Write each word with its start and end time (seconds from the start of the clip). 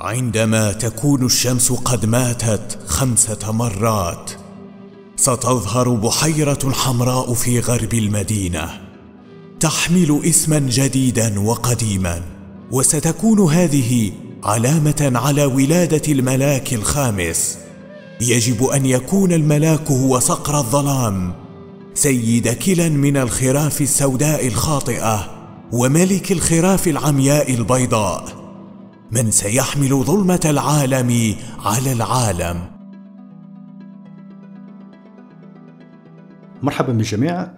عندما 0.00 0.72
تكون 0.72 1.24
الشمس 1.24 1.72
قد 1.72 2.06
ماتت 2.06 2.78
خمسة 2.86 3.52
مرات 3.52 4.30
ستظهر 5.16 5.88
بحيرة 5.88 6.72
حمراء 6.72 7.34
في 7.34 7.60
غرب 7.60 7.94
المدينة. 7.94 8.80
تحمل 9.60 10.20
اسما 10.24 10.58
جديدا 10.58 11.40
وقديما 11.40 12.22
وستكون 12.70 13.40
هذه 13.40 14.12
علامة 14.44 15.12
على 15.14 15.44
ولادة 15.44 16.12
الملاك 16.12 16.74
الخامس. 16.74 17.58
يجب 18.20 18.64
أن 18.64 18.86
يكون 18.86 19.32
الملاك 19.32 19.90
هو 19.90 20.18
صقر 20.18 20.58
الظلام 20.58 21.34
سيد 21.94 22.48
كلا 22.48 22.88
من 22.88 23.16
الخراف 23.16 23.80
السوداء 23.80 24.46
الخاطئة 24.46 25.30
وملك 25.72 26.32
الخراف 26.32 26.88
العمياء 26.88 27.54
البيضاء. 27.54 28.37
من 29.12 29.30
سيحمل 29.30 29.88
ظلمة 29.88 30.40
العالم 30.44 31.34
على 31.64 31.92
العالم. 31.92 32.60
مرحبا 36.62 36.92
بالجميع 36.92 37.48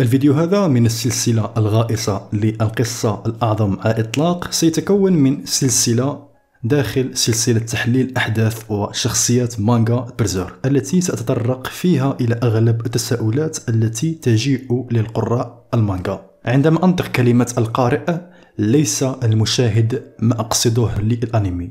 الفيديو 0.00 0.32
هذا 0.32 0.66
من 0.66 0.86
السلسلة 0.86 1.50
الغائصة 1.56 2.28
للقصة 2.32 3.22
الأعظم 3.26 3.80
على 3.80 3.94
الإطلاق 3.94 4.50
سيتكون 4.50 5.12
من 5.12 5.46
سلسلة 5.46 6.28
داخل 6.64 7.16
سلسلة 7.16 7.58
تحليل 7.58 8.16
أحداث 8.16 8.70
وشخصيات 8.70 9.60
مانجا 9.60 10.06
برزيرك 10.18 10.54
التي 10.66 11.00
سأتطرق 11.00 11.66
فيها 11.66 12.16
إلى 12.20 12.40
أغلب 12.42 12.86
التساؤلات 12.86 13.68
التي 13.68 14.14
تجيء 14.14 14.86
للقراء 14.90 15.68
المانجا. 15.74 16.20
عندما 16.44 16.84
أنطق 16.84 17.06
كلمة 17.06 17.54
القارئ 17.58 18.31
ليس 18.58 19.02
المشاهد 19.02 20.02
ما 20.18 20.40
أقصده 20.40 20.98
للأنمي. 21.00 21.70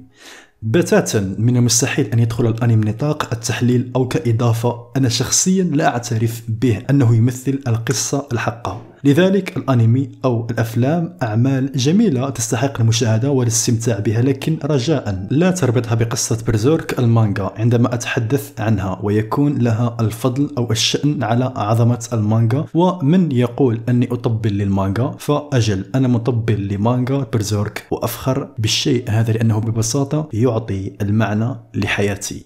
بتاتا 0.62 1.36
من 1.40 1.58
المستحيل 1.58 2.06
أن 2.06 2.20
يدخل 2.20 2.48
الأنمي 2.48 2.92
نطاق 2.92 3.34
التحليل 3.34 3.92
أو 3.96 4.08
كإضافة. 4.08 4.92
أنا 4.98 5.10
شخصيا 5.10 5.64
لا 5.64 5.88
أعترف 5.88 6.42
به 6.48 6.84
أنه 6.90 7.16
يمثل 7.16 7.60
القصة 7.68 8.28
الحقة. 8.34 8.91
لذلك 9.04 9.58
الأنمي 9.58 10.10
أو 10.26 10.48
الأفلام 10.52 11.18
أعمال 11.24 11.72
جميلة 11.72 12.30
تستحق 12.30 12.82
المشاهدة 12.82 13.32
والاستمتاع 13.32 14.00
بها 14.00 14.22
لكن 14.22 14.58
رجاء 14.66 15.28
لا 15.32 15.52
تربطها 15.52 15.96
بقصة 15.96 16.38
برزيرك 16.48 17.00
المانجا 17.00 17.52
عندما 17.58 17.94
أتحدث 17.94 18.62
عنها 18.62 19.00
ويكون 19.04 19.58
لها 19.58 19.98
الفضل 20.00 20.50
أو 20.58 20.72
الشأن 20.72 21.24
على 21.24 21.54
عظمة 21.56 22.08
المانجا. 22.14 22.66
ومن 22.74 23.32
يقول 23.32 23.82
أني 23.90 24.08
أطبل 24.12 24.54
للمانجا 24.54 25.12
فأجل 25.20 25.86
أنا 25.96 26.08
مطبل 26.08 26.68
لمانجا 26.68 27.26
برزيرك 27.34 27.88
وأفخر 27.92 28.50
بالشيء 28.58 29.10
هذا 29.10 29.34
لأنه 29.34 29.60
ببساطة 29.60 30.30
يعطي 30.34 30.98
المعنى 31.02 31.56
لحياتي. 31.76 32.46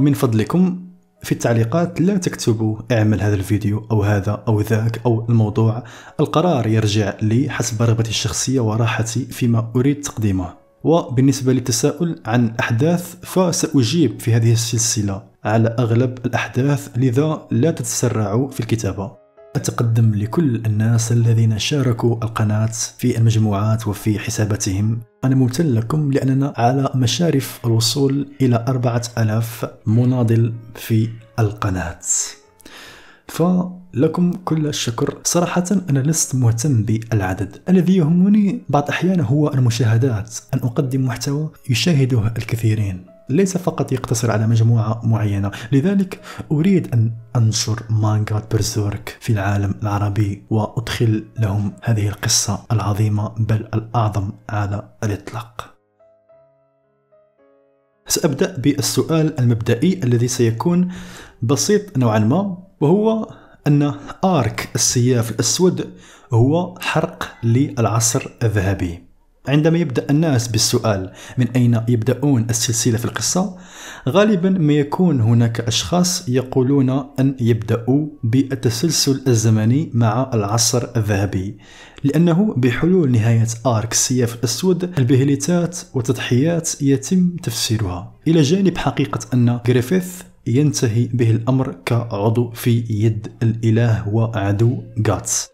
من 0.00 0.12
فضلكم 0.12 0.93
في 1.24 1.32
التعليقات 1.32 2.00
لا 2.00 2.16
تكتبوا 2.16 2.76
اعمل 2.92 3.20
هذا 3.20 3.34
الفيديو 3.34 3.86
أو 3.90 4.02
هذا 4.02 4.42
أو 4.48 4.60
ذاك 4.60 5.00
أو 5.06 5.26
الموضوع. 5.28 5.84
القرار 6.20 6.66
يرجع 6.66 7.14
لي 7.22 7.50
حسب 7.50 7.82
رغبتي 7.82 8.10
الشخصية 8.10 8.60
وراحتي 8.60 9.24
فيما 9.24 9.72
أريد 9.76 10.00
تقديمه. 10.00 10.54
وبالنسبة 10.84 11.52
للتساؤل 11.52 12.20
عن 12.26 12.44
الأحداث 12.44 13.14
فسأجيب 13.22 14.20
في 14.20 14.34
هذه 14.34 14.52
السلسلة. 14.52 15.22
على 15.44 15.76
أغلب 15.78 16.18
الأحداث 16.26 16.88
لذا 16.96 17.46
لا 17.50 17.70
تتسرعوا 17.70 18.48
في 18.50 18.60
الكتابة. 18.60 19.23
أتقدم 19.56 20.14
لكل 20.14 20.56
الناس 20.66 21.12
الذين 21.12 21.58
شاركوا 21.58 22.24
القناة 22.24 22.70
في 22.98 23.18
المجموعات 23.18 23.88
وفي 23.88 24.18
حساباتهم. 24.18 25.00
أنا 25.24 25.34
ممتن 25.34 25.74
لكم 25.74 26.12
لأننا 26.12 26.54
على 26.56 26.90
مشارف 26.94 27.60
الوصول 27.64 28.28
إلى 28.40 28.64
أربعة 28.68 29.02
ألاف 29.18 29.70
مناضل 29.86 30.54
في 30.74 31.08
القناة. 31.38 31.98
فلكم 33.28 34.32
كل 34.32 34.66
الشكر. 34.66 35.18
صراحة 35.24 35.64
أنا 35.90 35.98
لست 35.98 36.34
مهتم 36.34 36.82
بالعدد. 36.82 37.56
الذي 37.68 37.96
يهمني 37.96 38.62
بعض 38.68 38.82
الأحيان 38.82 39.20
هو 39.20 39.52
المشاهدات. 39.52 40.34
أن 40.54 40.58
أقدم 40.58 41.04
محتوى 41.04 41.50
يشاهده 41.70 42.26
الكثيرين. 42.26 43.13
ليس 43.28 43.56
فقط 43.56 43.92
يقتصر 43.92 44.30
على 44.30 44.46
مجموعة 44.46 45.00
معينة. 45.04 45.50
لذلك 45.72 46.20
أريد 46.52 46.94
أن 46.94 47.12
أنشر 47.36 47.82
مانجا 47.90 48.42
برزورك 48.52 49.16
في 49.20 49.32
العالم 49.32 49.74
العربي 49.82 50.46
وأدخل 50.50 51.24
لهم 51.38 51.72
هذه 51.82 52.08
القصة 52.08 52.64
العظيمة 52.72 53.28
بل 53.28 53.68
الأعظم 53.74 54.32
على 54.48 54.88
الإطلاق. 55.04 55.74
سأبدأ 58.06 58.56
بالسؤال 58.56 59.40
المبدئي 59.40 60.00
الذي 60.04 60.28
سيكون 60.28 60.92
بسيط 61.42 61.98
نوعا 61.98 62.18
ما 62.18 62.58
وهو 62.80 63.34
أن 63.66 63.94
آرك 64.24 64.70
السياف 64.74 65.30
الأسود 65.30 65.94
هو 66.32 66.78
حرق 66.80 67.36
للعصر 67.42 68.30
الذهبي. 68.42 69.03
عندما 69.48 69.78
يبدأ 69.78 70.06
الناس 70.10 70.48
بالسؤال 70.48 71.12
من 71.38 71.48
أين 71.56 71.80
يبدأون 71.88 72.46
السلسلة 72.50 72.98
في 72.98 73.04
القصة 73.04 73.56
غالبا 74.08 74.50
ما 74.50 74.72
يكون 74.72 75.20
هناك 75.20 75.60
أشخاص 75.60 76.28
يقولون 76.28 76.90
أن 77.20 77.36
يبدأوا 77.40 78.06
بالتسلسل 78.22 79.22
الزمني 79.26 79.90
مع 79.94 80.30
العصر 80.34 80.88
الذهبي 80.96 81.58
لأنه 82.04 82.54
بحلول 82.56 83.12
نهاية 83.12 83.46
آرك 83.66 83.92
السياف 83.92 84.34
الأسود 84.34 84.98
البهليتات 84.98 85.78
والتضحيات 85.94 86.82
يتم 86.82 87.36
تفسيرها. 87.42 88.14
إلى 88.28 88.42
جانب 88.42 88.78
حقيقة 88.78 89.20
أن 89.34 89.60
جريفيث 89.66 90.22
ينتهي 90.46 91.06
به 91.06 91.30
الأمر 91.30 91.76
كعضو 91.86 92.50
في 92.50 92.84
يد 92.90 93.28
الإله 93.42 94.08
وعدو 94.08 94.82
غاتس. 95.08 95.53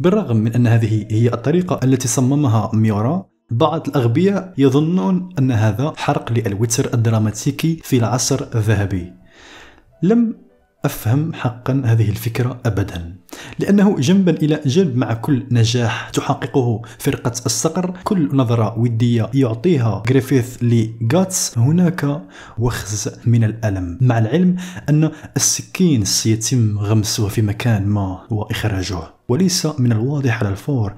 بالرغم 0.00 0.36
من 0.36 0.54
أن 0.54 0.66
هذه 0.66 1.06
هي 1.10 1.28
الطريقة 1.28 1.80
التي 1.84 2.08
صممها 2.08 2.70
ميورا 2.74 3.26
بعض 3.50 3.88
الأغبياء 3.88 4.54
يظنون 4.58 5.28
أن 5.38 5.50
هذا 5.50 5.92
حرق 5.96 6.32
للوتر 6.32 6.94
الدراماتيكي 6.94 7.76
في 7.84 7.98
العصر 7.98 8.46
الذهبي. 8.54 9.12
لم 10.02 10.47
أفهم 10.84 11.34
حقا 11.34 11.82
هذه 11.84 12.10
الفكرة 12.10 12.60
أبدا 12.66 13.16
لأنه 13.58 13.96
جنبا 13.98 14.32
إلى 14.32 14.60
جنب 14.66 14.96
مع 14.96 15.14
كل 15.14 15.46
نجاح 15.50 16.10
تحققه 16.10 16.82
فرقة 16.98 17.32
الصقر 17.46 17.94
كل 18.04 18.36
نظرة 18.36 18.78
ودية 18.78 19.30
يعطيها 19.34 20.02
جريفيث 20.06 20.56
لغاتس. 20.62 21.58
هناك 21.58 22.22
وخز 22.58 23.10
من 23.26 23.44
الألم 23.44 23.98
مع 24.00 24.18
العلم 24.18 24.56
أن 24.88 25.10
السكين 25.36 26.04
سيتم 26.04 26.78
غمسه 26.78 27.28
في 27.28 27.42
مكان 27.42 27.86
ما 27.86 28.26
وإخراجه 28.30 29.02
وليس 29.28 29.66
من 29.78 29.92
الواضح 29.92 30.40
على 30.40 30.48
الفور 30.48 30.94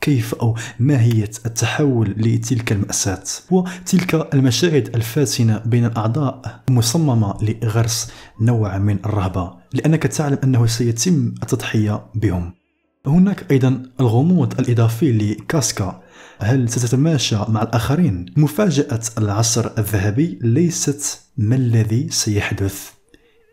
كيف 0.00 0.34
أو 0.34 0.56
ماهية 0.78 1.30
التحول 1.46 2.14
لتلك 2.16 2.72
المأساة؟ 2.72 3.22
وتلك 3.50 4.34
المشاهد 4.34 4.96
الفاتنة 4.96 5.62
بين 5.66 5.84
الأعضاء 5.84 6.62
مصممة 6.70 7.34
لغرس 7.42 8.10
نوع 8.40 8.78
من 8.78 8.98
الرهبة 9.04 9.52
لأنك 9.72 10.02
تعلم 10.02 10.38
أنه 10.44 10.66
سيتم 10.66 11.34
التضحية 11.42 12.06
بهم. 12.14 12.52
هناك 13.06 13.50
أيضا 13.50 13.82
الغموض 14.00 14.60
الإضافي 14.60 15.12
لكاسكا. 15.12 16.02
هل 16.38 16.68
ستتماشى 16.68 17.36
مع 17.48 17.62
الآخرين؟ 17.62 18.26
مفاجأة 18.36 19.00
العصر 19.18 19.70
الذهبي 19.78 20.38
ليست 20.42 21.20
ما 21.36 21.56
الذي 21.56 22.08
سيحدث. 22.10 22.90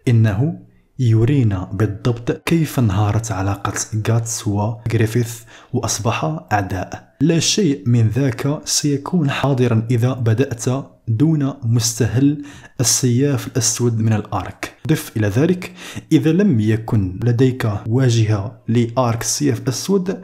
إنه 0.08 0.60
يرينا 1.00 1.70
بالضبط 1.74 2.32
كيف 2.32 2.80
انهارت 2.80 3.32
علاقة 3.32 3.74
غاتس 4.10 4.48
وغريفيث 4.48 5.42
وأصبحا 5.74 6.48
أعداء. 6.52 7.16
لا 7.22 7.40
شيء 7.40 7.84
من 7.86 8.08
ذاك 8.08 8.60
سيكون 8.66 9.30
حاضرا 9.30 9.88
إذا 9.92 10.14
بدأت 10.14 10.66
دون 11.08 11.54
مستهل 11.64 12.44
السياف 12.80 13.48
الأسود 13.48 14.00
من 14.00 14.14
الآرك. 14.14 14.74
ضف 14.88 15.12
إلى 15.18 15.28
ذلك. 15.28 15.74
إذا 16.12 16.32
لم 16.32 16.60
يكن 16.60 17.20
لديك 17.24 17.72
واجهة 17.88 18.62
لآرك 18.68 19.22
السياف 19.22 19.60
الأسود 19.60 20.22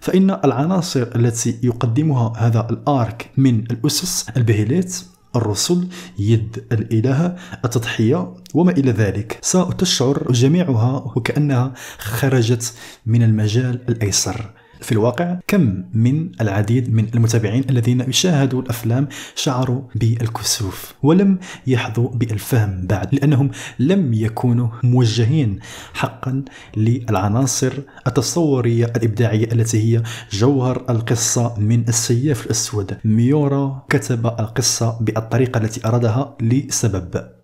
فإن 0.00 0.30
العناصر 0.30 1.02
التي 1.16 1.58
يقدمها 1.62 2.32
هذا 2.36 2.66
الآرك 2.70 3.30
من 3.36 3.60
الأسس 3.70 4.28
البهيليت 4.36 5.04
الرسل 5.36 5.88
يد 6.18 6.64
الإله 6.72 7.36
التضحية 7.64 8.34
وما 8.54 8.72
إلى 8.72 8.90
ذلك. 8.90 9.38
ستشعر 9.42 10.32
جميعها 10.32 11.12
وكأنها 11.16 11.72
خرجت 11.98 12.74
من 13.06 13.22
المجال 13.22 13.80
الأيسر. 13.88 14.50
في 14.82 14.92
الواقع 14.92 15.38
كم 15.46 15.84
من 15.94 16.30
العديد 16.40 16.94
من 16.94 17.06
المتابعين 17.14 17.64
الذين 17.70 18.00
يشاهدوا 18.00 18.62
الأفلام 18.62 19.08
شعروا 19.34 19.82
بالكسوف 19.94 20.94
ولم 21.02 21.38
يحظوا 21.66 22.08
بالفهم 22.08 22.86
بعد 22.86 23.14
لأنهم 23.14 23.50
لم 23.78 24.14
يكونوا 24.14 24.68
موجهين 24.82 25.58
حقا 25.94 26.44
للعناصر 26.76 27.72
التصورية 28.06 28.84
الإبداعية 28.84 29.52
التي 29.52 29.78
هي 29.96 30.02
جوهر 30.32 30.84
القصة 30.90 31.54
من 31.58 31.88
السياف 31.88 32.46
الأسود. 32.46 32.98
ميورا 33.04 33.86
كتب 33.88 34.26
القصة 34.26 34.98
بالطريقة 35.00 35.58
التي 35.58 35.88
أرادها 35.88 36.36
لسبب. 36.40 37.41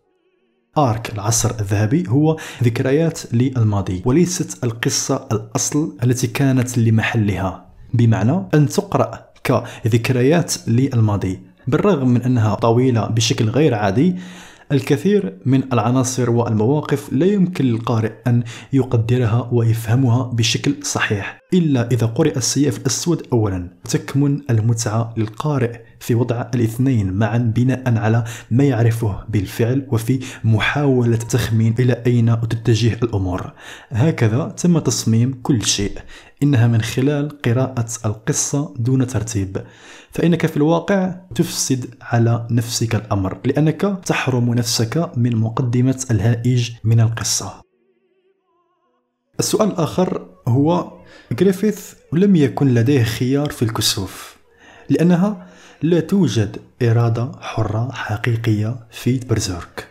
آرك 0.78 1.12
العصر 1.14 1.50
الذهبي 1.60 2.04
هو 2.08 2.36
ذكريات 2.64 3.20
للماضي 3.34 4.02
وليست 4.04 4.64
القصة 4.64 5.28
الأصل 5.32 5.96
التي 6.04 6.26
كانت 6.26 6.78
لمحلها 6.78 7.66
بمعنى 7.94 8.42
أن 8.54 8.68
تقرأ 8.68 9.28
كذكريات 9.44 10.54
للماضي 10.68 11.40
بالرغم 11.66 12.08
من 12.08 12.22
أنها 12.22 12.54
طويلة 12.54 13.06
بشكل 13.06 13.48
غير 13.48 13.74
عادي 13.74 14.16
الكثير 14.72 15.38
من 15.46 15.62
العناصر 15.72 16.30
والمواقف 16.30 17.12
لا 17.12 17.26
يمكن 17.26 17.64
للقارئ 17.64 18.12
أن 18.26 18.42
يقدرها 18.72 19.48
ويفهمها 19.52 20.22
بشكل 20.22 20.74
صحيح 20.82 21.40
إلا 21.54 21.90
إذا 21.90 22.06
قرئ 22.06 22.36
السياف 22.36 22.78
الأسود 22.78 23.26
أولا. 23.32 23.68
تكمن 23.84 24.40
المتعة 24.50 25.14
للقارئ 25.16 25.80
في 26.00 26.14
وضع 26.14 26.50
الاثنين 26.54 27.12
معا 27.12 27.38
بناء 27.38 27.98
على 27.98 28.24
ما 28.50 28.64
يعرفه 28.64 29.24
بالفعل 29.28 29.86
وفي 29.88 30.20
محاولة 30.44 31.16
تخمين 31.16 31.74
إلى 31.78 32.02
أين 32.06 32.40
تتجه 32.40 32.98
الأمور. 33.02 33.52
هكذا 33.90 34.54
تم 34.56 34.78
تصميم 34.78 35.40
كل 35.42 35.62
شيء. 35.64 35.92
إنها 36.42 36.66
من 36.66 36.82
خلال 36.82 37.42
قراءة 37.42 37.86
القصة 38.04 38.74
دون 38.78 39.06
ترتيب. 39.06 39.64
فإنك 40.10 40.46
في 40.46 40.56
الواقع 40.56 41.14
تفسد 41.34 41.94
على 42.02 42.46
نفسك 42.50 42.94
الأمر 42.94 43.38
لأنك 43.44 44.00
تحرم 44.06 44.54
نفسك 44.54 45.10
من 45.16 45.36
مقدمة 45.36 46.04
الهائج 46.10 46.70
من 46.84 47.00
القصة. 47.00 47.68
السؤال 49.40 49.68
الآخر 49.68 50.28
هو 50.48 50.92
جريفيث 51.32 51.94
لم 52.12 52.36
يكن 52.36 52.74
لديه 52.74 53.02
خيار 53.02 53.50
في 53.50 53.62
الكسوف 53.62 54.36
لأنها 54.88 55.46
لا 55.82 56.00
توجد 56.00 56.56
إرادة 56.82 57.32
حرة 57.40 57.92
حقيقية 57.92 58.86
في 58.90 59.18
برزيرك 59.18 59.88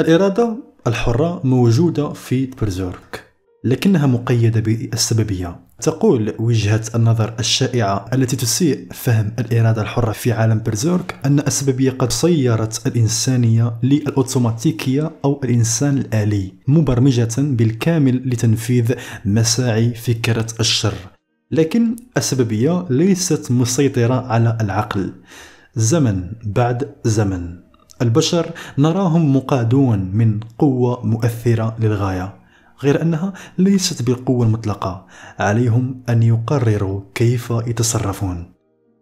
الإرادة 0.00 0.56
الحرة 0.86 1.40
موجودة 1.44 2.12
في 2.12 2.46
برزيرك 2.46 3.24
لكنها 3.64 4.06
مقيدة 4.06 4.60
بالسببية. 4.60 5.60
تقول 5.80 6.34
وجهة 6.38 6.82
النظر 6.94 7.34
الشائعة 7.40 8.06
التي 8.12 8.36
تسيء 8.36 8.86
فهم 8.92 9.32
الإرادة 9.38 9.82
الحرة 9.82 10.12
في 10.12 10.32
عالم 10.32 10.62
برزيرك 10.66 11.20
أن 11.24 11.38
السببية 11.38 11.90
قد 11.90 12.12
صيرت 12.12 12.86
الإنسانية 12.86 13.74
للأوتوماتيكية 13.82 15.12
أو 15.24 15.40
الإنسان 15.44 15.98
الآلي 15.98 16.52
مبرمجة 16.68 17.34
بالكامل 17.38 18.30
لتنفيذ 18.30 18.92
مساعي 19.24 19.94
فكرة 19.94 20.46
الشر. 20.60 20.94
لكن 21.50 21.96
السببية 22.16 22.86
ليست 22.90 23.50
مسيطرة 23.50 24.14
على 24.14 24.58
العقل. 24.60 25.12
زمن 25.76 26.32
بعد 26.44 26.94
زمن. 27.04 27.63
البشر 28.02 28.50
نراهم 28.78 29.36
مقادون 29.36 30.10
من 30.12 30.40
قوة 30.58 31.06
مؤثرة 31.06 31.76
للغاية 31.80 32.34
غير 32.82 33.02
أنها 33.02 33.32
ليست 33.58 34.02
بالقوة 34.02 34.46
المطلقة 34.46 35.06
عليهم 35.38 36.02
أن 36.08 36.22
يقرروا 36.22 37.00
كيف 37.14 37.50
يتصرفون. 37.66 38.54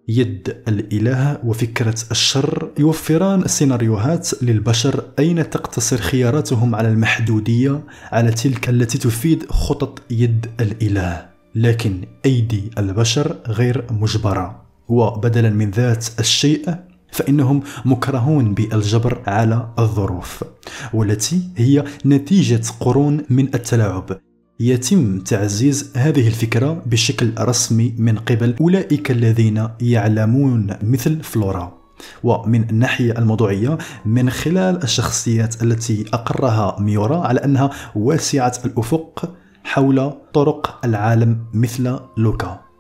يد 0.09 0.57
الإله 0.69 1.39
وفكرة 1.45 1.95
الشر 2.11 2.71
يوفران 2.79 3.47
سيناريوهات 3.47 4.43
للبشر 4.43 5.05
أين 5.19 5.51
تقتصر 5.51 5.97
خياراتهم 5.97 6.75
على 6.75 6.89
المحدودية 6.89 7.85
على 8.13 8.31
تلك 8.31 8.69
التي 8.69 8.99
تفيد 8.99 9.51
خطط 9.51 10.03
يد 10.11 10.47
الإله. 10.61 11.29
لكن 11.55 12.05
أيدي 12.25 12.71
البشر 12.79 13.37
غير 13.47 13.87
مجبرة 13.91 14.63
وبدلا 14.89 15.51
من 15.51 15.71
ذات 15.71 16.07
الشيء 16.21 16.75
فإنهم 17.13 17.63
مكرهون 17.85 18.55
بالجبر 18.55 19.23
على 19.27 19.69
الظروف 19.79 20.45
والتي 20.93 21.43
هي 21.57 21.85
نتيجة 22.07 22.63
قرون 22.81 23.25
من 23.31 23.55
التلاعب. 23.55 24.19
يتم 24.61 25.19
تعزيز 25.19 25.93
هذه 25.97 26.27
الفكرة 26.29 26.83
بشكل 26.87 27.33
رسمي 27.41 27.95
من 27.99 28.19
قبل 28.19 28.55
أولئك 28.61 29.11
الذين 29.11 29.69
يعلمون 29.81 30.67
مثل 30.83 31.23
فلورا. 31.23 31.83
ومن 32.23 32.71
الناحية 32.71 33.19
الموضوعية 33.19 33.79
من 34.07 34.31
خلال 34.31 34.83
الشخصيات 34.83 35.63
التي 35.63 36.05
أقرها 36.13 36.77
ميورا 36.81 37.19
على 37.19 37.45
أنها 37.45 37.71
واسعة 37.95 38.53
الأفق 38.65 39.35
حول 39.65 40.13
طرق 40.35 40.81
العالم 40.85 41.39
مثل 41.55 41.99
لوكا. 42.17 42.72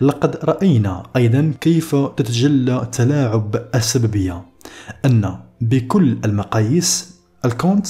لقد 0.00 0.36
رأينا 0.44 1.02
أيضا 1.16 1.54
كيف 1.60 1.96
تتجلى 1.96 2.88
تلاعب 2.92 3.68
السببية 3.74 4.46
أن 5.04 5.38
بكل 5.60 6.18
المقاييس 6.24 7.20
الكونت 7.44 7.86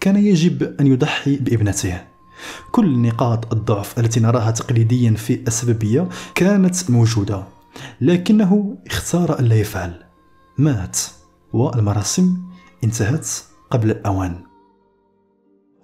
كان 0.00 0.16
يجب 0.16 0.80
أن 0.80 0.86
يضحي 0.86 1.36
بابنته. 1.36 2.00
كل 2.72 2.98
نقاط 2.98 3.52
الضعف 3.52 3.98
التي 3.98 4.20
نراها 4.20 4.50
تقليديا 4.50 5.10
في 5.10 5.40
السببية 5.46 6.08
كانت 6.34 6.90
موجودة 6.90 7.44
لكنه 8.00 8.78
اختار 8.86 9.38
ألا 9.38 9.54
يفعل. 9.54 10.02
مات 10.58 10.98
والمراسم 11.52 12.36
انتهت 12.84 13.28
قبل 13.70 13.90
الأوان. 13.90 14.40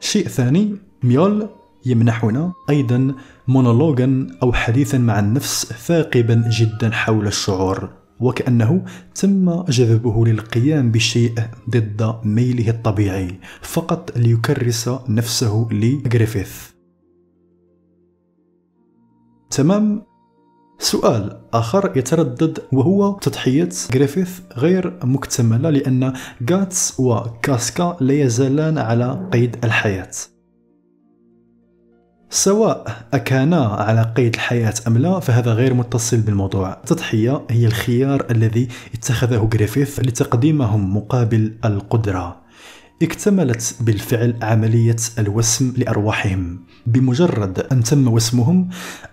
شيء 0.01 0.29
ثاني 0.29 0.77
ميورا 1.03 1.49
يمنحنا 1.87 2.53
أيضا 2.71 3.15
مونولوجا 3.49 4.27
أو 4.43 4.53
حديثا 4.53 4.99
مع 4.99 5.19
النفس 5.19 5.67
ثاقبا 5.67 6.51
جدا 6.51 6.91
حول 6.91 7.27
الشعور 7.27 7.91
وكأنه 8.21 8.85
تم 9.15 9.63
جذبه 9.63 10.27
للقيام 10.27 10.93
بشيء 10.93 11.35
ضد 11.71 12.15
ميله 12.25 12.71
الطبيعي 12.71 13.39
فقط 13.63 14.19
ليكرس 14.19 14.91
نفسه 15.09 15.69
لجريفيث 15.73 16.73
تمام؟ 19.51 20.03
سؤال 20.79 21.41
آخر 21.53 21.93
يتردد 21.97 22.59
وهو 22.73 23.19
تضحية 23.19 23.69
جريفيث 23.93 24.41
غير 24.57 24.99
مكتملة 25.05 25.71
لأن 25.71 26.13
غاتس 26.51 27.01
وكاسكا 27.01 27.97
لا 28.01 28.15
يزالان 28.15 28.79
على 28.79 29.29
قيد 29.33 29.65
الحياة. 29.65 30.11
سواء 32.35 33.05
أكانا 33.15 33.67
على 33.67 34.13
قيد 34.17 34.35
الحياة 34.35 34.75
أم 34.87 34.99
لا 34.99 35.21
فهذا 35.21 35.53
غير 35.53 35.75
متصل 35.75 36.17
بالموضوع. 36.17 36.73
التضحية 36.73 37.43
هي 37.51 37.67
الخيار 37.67 38.27
الذي 38.31 38.69
اتخذه 38.95 39.49
جريفيث 39.53 40.01
لتقديمهم 40.01 40.97
مقابل 40.97 41.55
القدرة. 41.65 42.37
اكتملت 43.03 43.77
بالفعل 43.81 44.37
عملية 44.43 44.97
الوسم 45.19 45.75
لأرواحهم. 45.77 46.61
بمجرد 46.87 47.59
أن 47.73 47.83
تم 47.83 48.09
وسمهم 48.09 48.69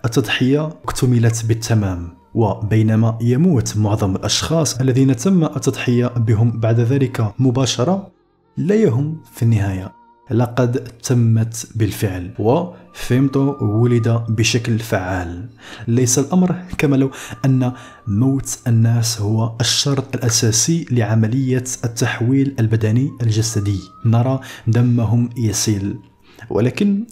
التضحية 0.06 0.68
اكتملت 0.68 1.46
بالتمام. 1.46 2.10
وبينما 2.34 3.18
يموت 3.22 3.78
معظم 3.78 4.16
الأشخاص 4.16 4.80
الذين 4.80 5.16
تم 5.16 5.44
التضحية 5.44 6.08
بهم 6.08 6.60
بعد 6.60 6.80
ذلك 6.80 7.34
مباشرة 7.40 8.12
لا 8.58 8.76
يهم 8.76 9.18
في 9.34 9.44
النهاية. 9.44 9.99
لقد 10.32 10.88
تمت 11.04 11.68
بالفعل 11.76 12.32
وفيمتو 12.40 13.56
ولد 13.62 14.24
بشكل 14.30 14.80
فعال. 14.80 15.50
ليس 15.88 16.20
الأمر 16.20 16.56
كما 16.78 16.96
لو 16.96 17.12
أن 17.46 17.72
موت 18.08 18.60
الناس 18.68 19.22
هو 19.22 19.56
الشرط 19.62 20.16
الأساسي 20.16 20.86
لعملية 20.92 21.64
التحويل 21.84 22.56
البدني 22.60 23.12
الجسدي. 23.22 23.80
نرى 24.06 24.40
دمهم 24.68 25.30
يسيل. 25.38 25.96
ولكن 26.50 27.06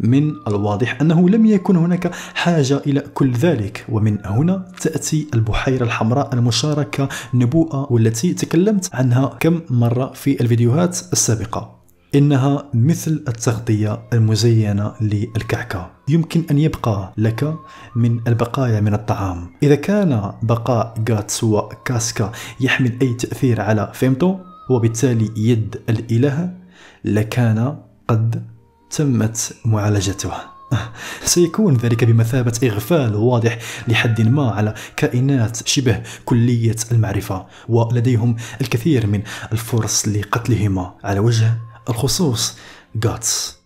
من 0.00 0.32
الواضح 0.48 1.00
أنه 1.00 1.28
لم 1.28 1.46
يكن 1.46 1.76
هناك 1.76 2.14
حاجة 2.34 2.76
إلى 2.86 3.00
كل 3.00 3.32
ذلك 3.32 3.84
ومن 3.88 4.18
هنا 4.24 4.72
تأتي 4.80 5.26
البحيرة 5.34 5.84
الحمراء 5.84 6.34
المشاركة 6.34 7.08
نبوءة 7.34 7.92
والتي 7.92 8.34
تكلمت 8.34 8.94
عنها 8.94 9.36
كم 9.40 9.60
مرة 9.70 10.12
في 10.14 10.40
الفيديوهات 10.40 10.98
السابقة. 11.12 11.75
إنها 12.16 12.70
مثل 12.74 13.24
التغطية 13.28 14.02
المزينة 14.12 14.94
للكعكة. 15.00 15.90
يمكن 16.08 16.44
أن 16.50 16.58
يبقى 16.58 17.12
لك 17.16 17.54
من 17.96 18.20
البقايا 18.28 18.80
من 18.80 18.94
الطعام. 18.94 19.50
إذا 19.62 19.74
كان 19.74 20.32
بقاء 20.42 20.94
غاتس 21.10 21.44
وكاسكا 21.44 22.32
يحمل 22.60 22.92
أي 23.02 23.14
تأثير 23.14 23.60
على 23.60 23.90
فيمتو 23.94 24.38
وبالتالي 24.70 25.30
يد 25.36 25.76
الإله 25.88 26.54
لكان 27.04 27.78
قد 28.08 28.46
تمت 28.90 29.54
معالجته. 29.64 30.32
سيكون 31.24 31.76
ذلك 31.76 32.04
بمثابة 32.04 32.58
إغفال 32.64 33.16
واضح 33.16 33.58
لحد 33.88 34.20
ما 34.20 34.50
على 34.50 34.74
كائنات 34.96 35.68
شبه 35.68 36.02
كلية 36.24 36.76
المعرفة 36.92 37.46
ولديهم 37.68 38.36
الكثير 38.60 39.06
من 39.06 39.22
الفرص 39.52 40.08
لقتلهما 40.08 40.94
على 41.04 41.20
وجه 41.20 41.54
الخصوص 41.88 42.54
غاتس 43.04 43.56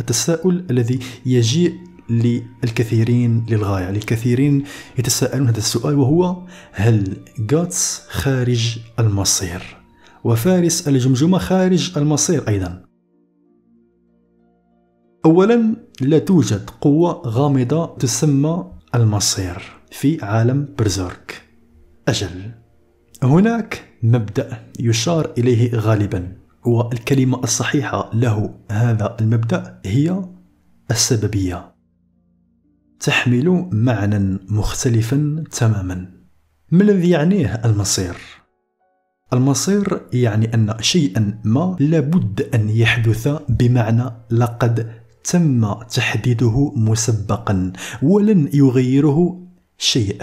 التساؤل 0.00 0.66
الذي 0.70 0.98
يجيء 1.26 1.74
للكثيرين 2.10 3.46
للغاية 3.48 3.90
للكثيرين 3.90 4.64
يتساءلون 4.98 5.48
هذا 5.48 5.58
السؤال 5.58 5.94
وهو 5.94 6.42
هل 6.72 7.16
غاتس 7.52 8.02
خارج 8.08 8.78
المصير؟ 8.98 9.76
وفارس 10.24 10.88
الجمجمة 10.88 11.38
خارج 11.38 11.92
المصير 11.96 12.48
أيضا. 12.48 12.82
أولا 15.24 15.76
لا 16.00 16.18
توجد 16.18 16.70
قوة 16.80 17.12
غامضة 17.12 17.96
تسمى 17.96 18.72
المصير 18.94 19.62
في 19.90 20.24
عالم 20.24 20.74
برزيرك. 20.78 21.42
أجل. 22.08 22.50
هناك 23.22 23.84
مبدأ 24.02 24.58
يشار 24.80 25.32
إليه 25.38 25.74
غالبا. 25.74 26.32
والكلمة 26.64 27.42
الصحيحة 27.44 28.10
له 28.14 28.54
هذا 28.70 29.16
المبدأ 29.20 29.80
هي 29.84 30.24
السببية. 30.90 31.74
تحمل 33.00 33.68
معنى 33.72 34.38
مختلفا 34.48 35.44
تماما. 35.50 36.10
ما 36.70 36.82
الذي 36.82 37.10
يعنيه 37.10 37.54
المصير؟ 37.64 38.16
المصير 39.32 40.00
يعني 40.12 40.54
أن 40.54 40.74
شيئا 40.80 41.40
ما 41.44 41.76
لابد 41.80 42.48
أن 42.54 42.68
يحدث 42.68 43.28
بمعنى 43.48 44.04
لقد 44.30 44.92
تم 45.24 45.72
تحديده 45.72 46.72
مسبقا 46.76 47.72
ولن 48.02 48.48
يغيره 48.54 49.45
شيء. 49.78 50.22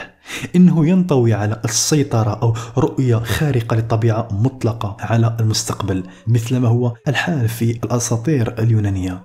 إنه 0.55 0.87
ينطوي 0.87 1.33
على 1.33 1.61
السيطرة 1.65 2.29
أو 2.41 2.53
رؤية 2.77 3.15
خارقة 3.15 3.75
للطبيعة 3.75 4.27
مطلقة 4.31 4.97
على 4.99 5.37
المستقبل 5.39 6.03
مثل 6.27 6.57
ما 6.57 6.67
هو 6.67 6.93
الحال 7.07 7.49
في 7.49 7.71
الأساطير 7.71 8.59
اليونانية. 8.59 9.23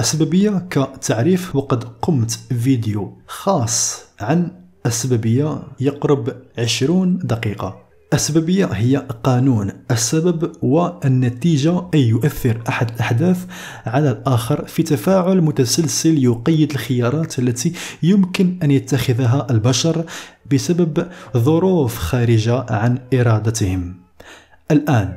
السببية 0.00 0.68
كتعريف 0.70 1.56
وقد 1.56 1.84
قمت 1.84 2.30
فيديو 2.30 3.18
خاص 3.26 4.04
عن 4.20 4.66
السببية 4.86 5.62
يقرب 5.80 6.42
20 6.58 7.18
دقيقة. 7.18 7.85
السببية 8.16 8.66
هي 8.66 8.96
قانون 9.24 9.72
السبب 9.90 10.52
والنتيجة 10.62 11.82
أي 11.94 12.08
يؤثر 12.08 12.62
أحد 12.68 12.90
الأحداث 12.90 13.44
على 13.86 14.10
الآخر 14.10 14.64
في 14.64 14.82
تفاعل 14.82 15.40
متسلسل 15.40 16.24
يقيد 16.24 16.70
الخيارات 16.70 17.38
التي 17.38 17.72
يمكن 18.02 18.58
أن 18.62 18.70
يتخذها 18.70 19.46
البشر 19.50 20.04
بسبب 20.52 21.06
ظروف 21.36 21.98
خارجة 21.98 22.64
عن 22.70 22.98
إرادتهم. 23.14 23.94
الآن 24.70 25.12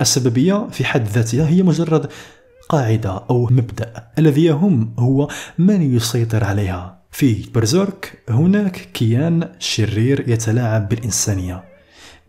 السببية 0.00 0.68
في 0.70 0.84
حد 0.84 1.06
ذاتها 1.08 1.48
هي 1.48 1.62
مجرد 1.62 2.10
قاعدة 2.68 3.22
أو 3.30 3.44
مبدأ 3.50 3.92
الذي 4.18 4.44
يهم 4.44 4.94
هو 4.98 5.28
من 5.58 5.96
يسيطر 5.96 6.44
عليها. 6.44 6.98
في 7.10 7.50
برزيرك 7.54 8.18
هناك 8.28 8.88
كيان 8.94 9.48
شرير 9.58 10.28
يتلاعب 10.28 10.88
بالإنسانية 10.88 11.75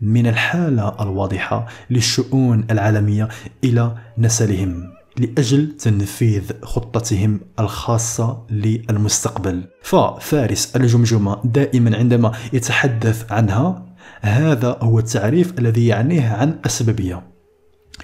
من 0.00 0.26
الحالة 0.26 0.96
الواضحة 1.00 1.66
للشؤون 1.90 2.64
العالمية 2.70 3.28
إلى 3.64 3.94
نسلهم 4.18 4.92
لأجل 5.18 5.76
تنفيذ 5.76 6.42
خطتهم 6.62 7.40
الخاصة 7.60 8.46
للمستقبل. 8.50 9.64
ففارس 9.82 10.76
الجمجمة 10.76 11.40
دائما 11.44 11.96
عندما 11.96 12.32
يتحدث 12.52 13.32
عنها 13.32 13.86
هذا 14.20 14.78
هو 14.80 14.98
التعريف 14.98 15.58
الذي 15.58 15.86
يعنيه 15.86 16.28
عن 16.28 16.58
السببية 16.66 17.22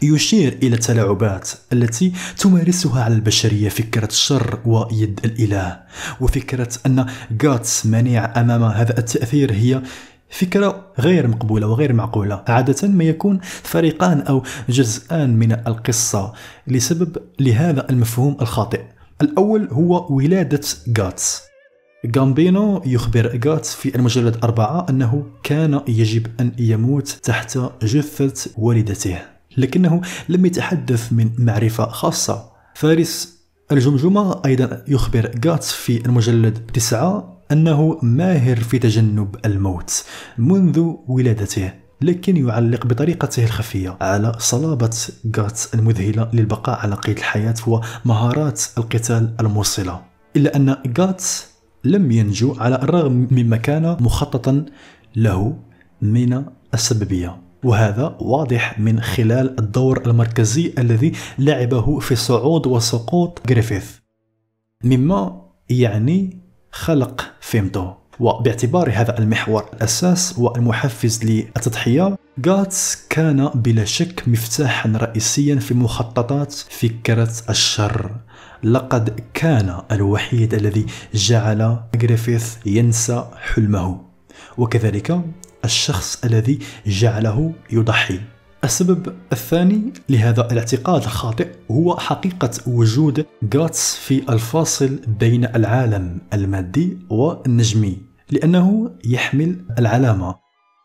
يشير 0.02 0.58
إلى 0.62 0.74
التلاعبات 0.74 1.50
التي 1.72 2.12
تمارسها 2.38 3.04
على 3.04 3.14
البشرية 3.14 3.68
فكرة 3.68 4.06
الشر 4.06 4.58
ويد 4.64 5.20
الإله 5.24 5.80
وفكرة 6.20 6.68
أن 6.86 7.06
غاتس 7.44 7.86
منيع 7.86 8.40
أمام 8.40 8.62
هذا 8.62 8.98
التأثير 8.98 9.52
هي 9.52 9.82
فكرة 10.34 10.86
غير 10.98 11.28
مقبولة 11.28 11.66
وغير 11.66 11.92
معقولة. 11.92 12.44
عادة 12.48 12.88
ما 12.88 13.04
يكون 13.04 13.40
فريقان 13.42 14.20
أو 14.20 14.42
جزءان 14.68 15.36
من 15.36 15.52
القصة 15.52 16.32
لسبب 16.66 17.16
لهذا 17.40 17.90
المفهوم 17.90 18.36
الخاطئ. 18.40 18.80
الأول 19.22 19.68
هو 19.72 20.14
ولادة 20.16 20.60
غاتس. 20.98 21.42
غامبينو 22.16 22.82
يخبر 22.86 23.40
غاتس 23.46 23.74
في 23.74 23.94
المجلد 23.96 24.44
أربعة 24.44 24.86
أنه 24.90 25.26
كان 25.42 25.80
يجب 25.88 26.26
أن 26.40 26.52
يموت 26.58 27.08
تحت 27.08 27.58
جثة 27.82 28.50
والدته 28.58 29.18
لكنه 29.56 30.00
لم 30.28 30.46
يتحدث 30.46 31.12
من 31.12 31.30
معرفة 31.38 31.88
خاصة. 31.88 32.50
فارس 32.74 33.34
الجمجمة 33.72 34.42
أيضا 34.46 34.84
يخبر 34.88 35.30
غاتس 35.46 35.72
في 35.72 36.06
المجلد 36.06 36.70
تسعة 36.74 37.33
أنه 37.54 37.98
ماهر 38.02 38.56
في 38.56 38.78
تجنب 38.78 39.36
الموت 39.44 40.04
منذ 40.38 40.94
ولادته 41.08 41.72
لكن 42.00 42.36
يعلق 42.36 42.86
بطريقته 42.86 43.44
الخفية. 43.44 43.96
على 44.00 44.32
صلابة 44.38 44.96
غاتس 45.36 45.74
المذهلة 45.74 46.30
للبقاء 46.32 46.78
على 46.78 46.94
قيد 46.94 47.18
الحياة 47.18 47.54
ومهارات 47.66 48.62
القتال 48.78 49.34
الموصلة. 49.40 50.00
إلا 50.36 50.56
أن 50.56 50.76
غاتس 50.98 51.46
لم 51.84 52.10
ينجو 52.10 52.54
على 52.58 52.74
الرغم 52.74 53.28
مما 53.30 53.56
كان 53.56 53.96
مخططا 54.00 54.64
له 55.16 55.58
من 56.02 56.44
السببية 56.74 57.36
وهذا 57.64 58.16
واضح 58.20 58.78
من 58.80 59.00
خلال 59.00 59.60
الدور 59.60 60.02
المركزي 60.06 60.74
الذي 60.78 61.12
لعبه 61.38 61.98
في 61.98 62.16
صعود 62.16 62.66
وسقوط 62.66 63.40
جريفيث 63.48 63.90
مما 64.84 65.44
يعني 65.70 66.43
خلق 66.74 67.32
فيمتو 67.40 67.92
وباعتبار 68.20 68.90
هذا 68.94 69.18
المحور 69.18 69.64
الأساس 69.72 70.38
والمحفز 70.38 71.24
للتضحية 71.24 72.16
غاتس 72.46 73.06
كان 73.10 73.50
بلا 73.54 73.84
شك 73.84 74.22
مفتاحا 74.26 74.92
رئيسيا 74.96 75.56
في 75.56 75.74
مخططات 75.74 76.52
فكرة 76.52 77.32
الشر. 77.50 78.10
لقد 78.64 79.20
كان 79.34 79.80
الوحيد 79.92 80.54
الذي 80.54 80.86
جعل 81.14 81.80
جريفيث 81.94 82.56
ينسى 82.66 83.30
حلمه. 83.54 84.00
وكذلك 84.58 85.20
الشخص 85.64 86.24
الذي 86.24 86.58
جعله 86.86 87.52
يضحي. 87.70 88.20
السبب 88.64 89.12
الثاني 89.32 89.92
لهذا 90.08 90.48
الاعتقاد 90.52 91.02
الخاطئ 91.02 91.48
هو 91.70 91.96
حقيقة 91.96 92.50
وجود 92.66 93.26
غاتس 93.54 93.96
في 93.96 94.32
الفاصل 94.32 95.00
بين 95.20 95.44
العالم 95.44 96.18
المادي 96.34 96.98
والنجمي 97.10 97.98
لأنه 98.30 98.90
يحمل 99.04 99.64
العلامة. 99.78 100.34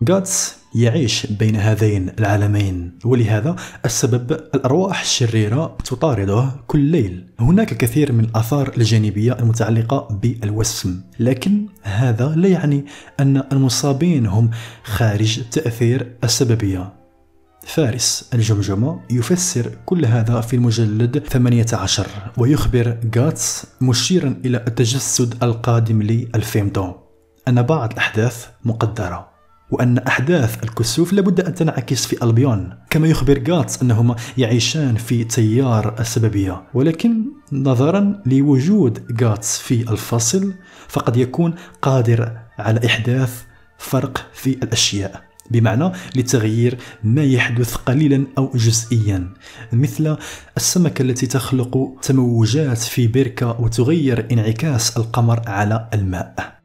غاتس 0.10 0.58
يعيش 0.76 1.26
بين 1.26 1.56
هذين 1.56 2.12
العالمين 2.20 3.00
ولهذا 3.06 3.56
السبب 3.86 4.32
الأرواح 4.32 5.02
الشريرة 5.02 5.78
تطارده 5.86 6.52
كل 6.68 6.80
ليل. 6.80 7.26
هناك 7.40 7.74
كثير 7.78 8.12
من 8.12 8.24
الآثار 8.24 8.72
الجانبية 8.78 9.40
المتعلقة 9.40 10.20
بالوسم 10.22 11.02
لكن 11.20 11.66
هذا 11.84 12.34
لا 12.36 12.48
يعني 12.50 12.86
أن 13.20 13.44
المصابين 13.52 14.26
هم 14.26 14.50
خارج 14.84 15.42
تأثير 15.52 16.16
السببية. 16.24 16.99
فارس 17.66 18.30
الجمجمة 18.34 19.00
يفسر 19.10 19.72
كل 19.86 20.06
هذا 20.06 20.42
في 20.42 20.56
المجلد 20.56 21.28
18 21.28 22.08
ويخبر 22.38 22.98
غاتس 23.18 23.66
مشيرا 23.82 24.42
إلى 24.46 24.58
التجسد 24.68 25.44
القادم 25.44 26.02
للفيمتو 26.02 26.94
أن 27.48 27.62
بعض 27.62 27.92
الأحداث 27.92 28.48
مقدرة 28.66 29.30
وأن 29.72 29.98
أحداث 29.98 30.64
الكسوف 30.64 31.14
لابد 31.14 31.42
أن 31.42 31.56
تنعكس 31.56 32.06
في 32.06 32.24
ألبيون. 32.24 32.78
كما 32.90 33.08
يخبر 33.08 33.44
غاتس 33.52 33.82
أنهما 33.82 34.16
يعيشان 34.38 34.96
في 34.96 35.24
تيار 35.24 35.96
السببية. 36.00 36.64
ولكن 36.74 37.26
نظرا 37.52 38.22
لوجود 38.26 39.24
غاتس 39.24 39.58
في 39.58 39.92
الفصل 39.92 40.54
فقد 40.88 41.18
يكون 41.18 41.56
قادر 41.82 42.38
على 42.60 42.86
إحداث 42.86 43.44
فرق 43.78 44.28
في 44.34 44.50
الأشياء. 44.50 45.29
بمعنى 45.52 45.92
لتغيير 46.16 46.78
ما 47.04 47.24
يحدث 47.24 47.76
قليلا 47.76 48.28
أو 48.38 48.52
جزئيا 48.56 49.34
مثل 49.74 50.18
السمكة 50.58 51.02
التي 51.02 51.28
تخلق 51.28 51.98
تموجات 52.02 52.78
في 52.78 53.08
بركة 53.08 53.62
وتغير 53.62 54.28
انعكاس 54.32 54.98
القمر 54.98 55.50
على 55.50 55.90
الماء. 55.94 56.60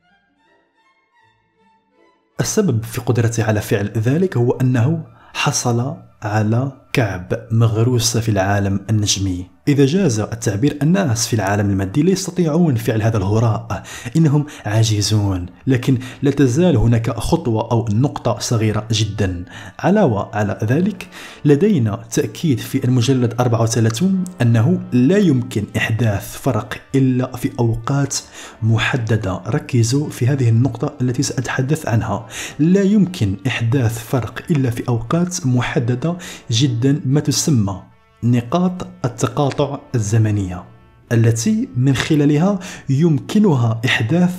السبب 2.41 2.85
في 2.85 3.01
قدرته 3.01 3.45
على 3.45 3.61
فعل 3.61 3.93
ذلك 3.97 4.37
هو 4.37 4.51
أنه 4.51 5.05
حصل 5.35 5.97
على 6.23 6.73
كعب 6.93 7.47
مغروسة 7.51 8.21
في 8.21 8.29
العالم 8.29 8.87
النجمي. 8.91 9.54
إذا 9.69 9.87
جاز 9.87 10.21
التعبير 10.21 10.79
الناس 10.83 11.27
في 11.27 11.35
العالم 11.35 11.71
المادي 11.71 12.03
لا 12.03 12.11
يستطيعون 12.11 12.75
فعل 12.75 13.03
هذا 13.03 13.17
الهراء. 13.17 13.83
إنهم 14.17 14.47
عاجزون 14.67 15.47
لكن 15.67 15.99
لا 16.23 16.31
تزال 16.31 16.77
هناك 16.77 17.11
خطوة 17.11 17.71
أو 17.73 17.89
نقطة 17.93 18.39
صغيرة 18.39 18.89
جدا. 18.93 19.45
علاوة 19.79 20.31
على 20.37 20.59
ذلك 20.65 21.09
لدينا 21.45 22.05
تأكيد 22.11 22.59
في 22.59 22.85
المجلد 22.85 23.35
34 23.41 24.25
أنه 24.43 24.81
لا 24.93 25.19
يمكن 25.19 25.65
إحداث 25.77 26.37
فرق 26.37 26.75
إلا 26.95 27.37
في 27.37 27.51
أوقات 27.59 28.17
محددة. 28.63 29.43
ركزوا 29.47 30.11
في 30.11 30.27
هذه 30.27 30.49
النقطة 30.49 30.95
التي 31.01 31.23
سأتحدث 31.23 31.89
عنها. 31.89 32.27
لا 32.59 32.83
يمكن 32.83 33.37
إحداث 33.47 33.99
فرق 33.99 34.43
إلا 34.51 34.71
في 34.71 34.89
أوقات 34.89 35.47
محددة 35.47 36.17
جدا. 36.51 37.01
ما 37.05 37.21
تسمى 37.21 37.94
نقاط 38.25 38.87
التقاطع 39.05 39.79
الزمنية 39.95 40.65
التي 41.13 41.69
من 41.77 41.95
خلالها 41.95 42.59
يمكنها 42.89 43.81
إحداث 43.85 44.35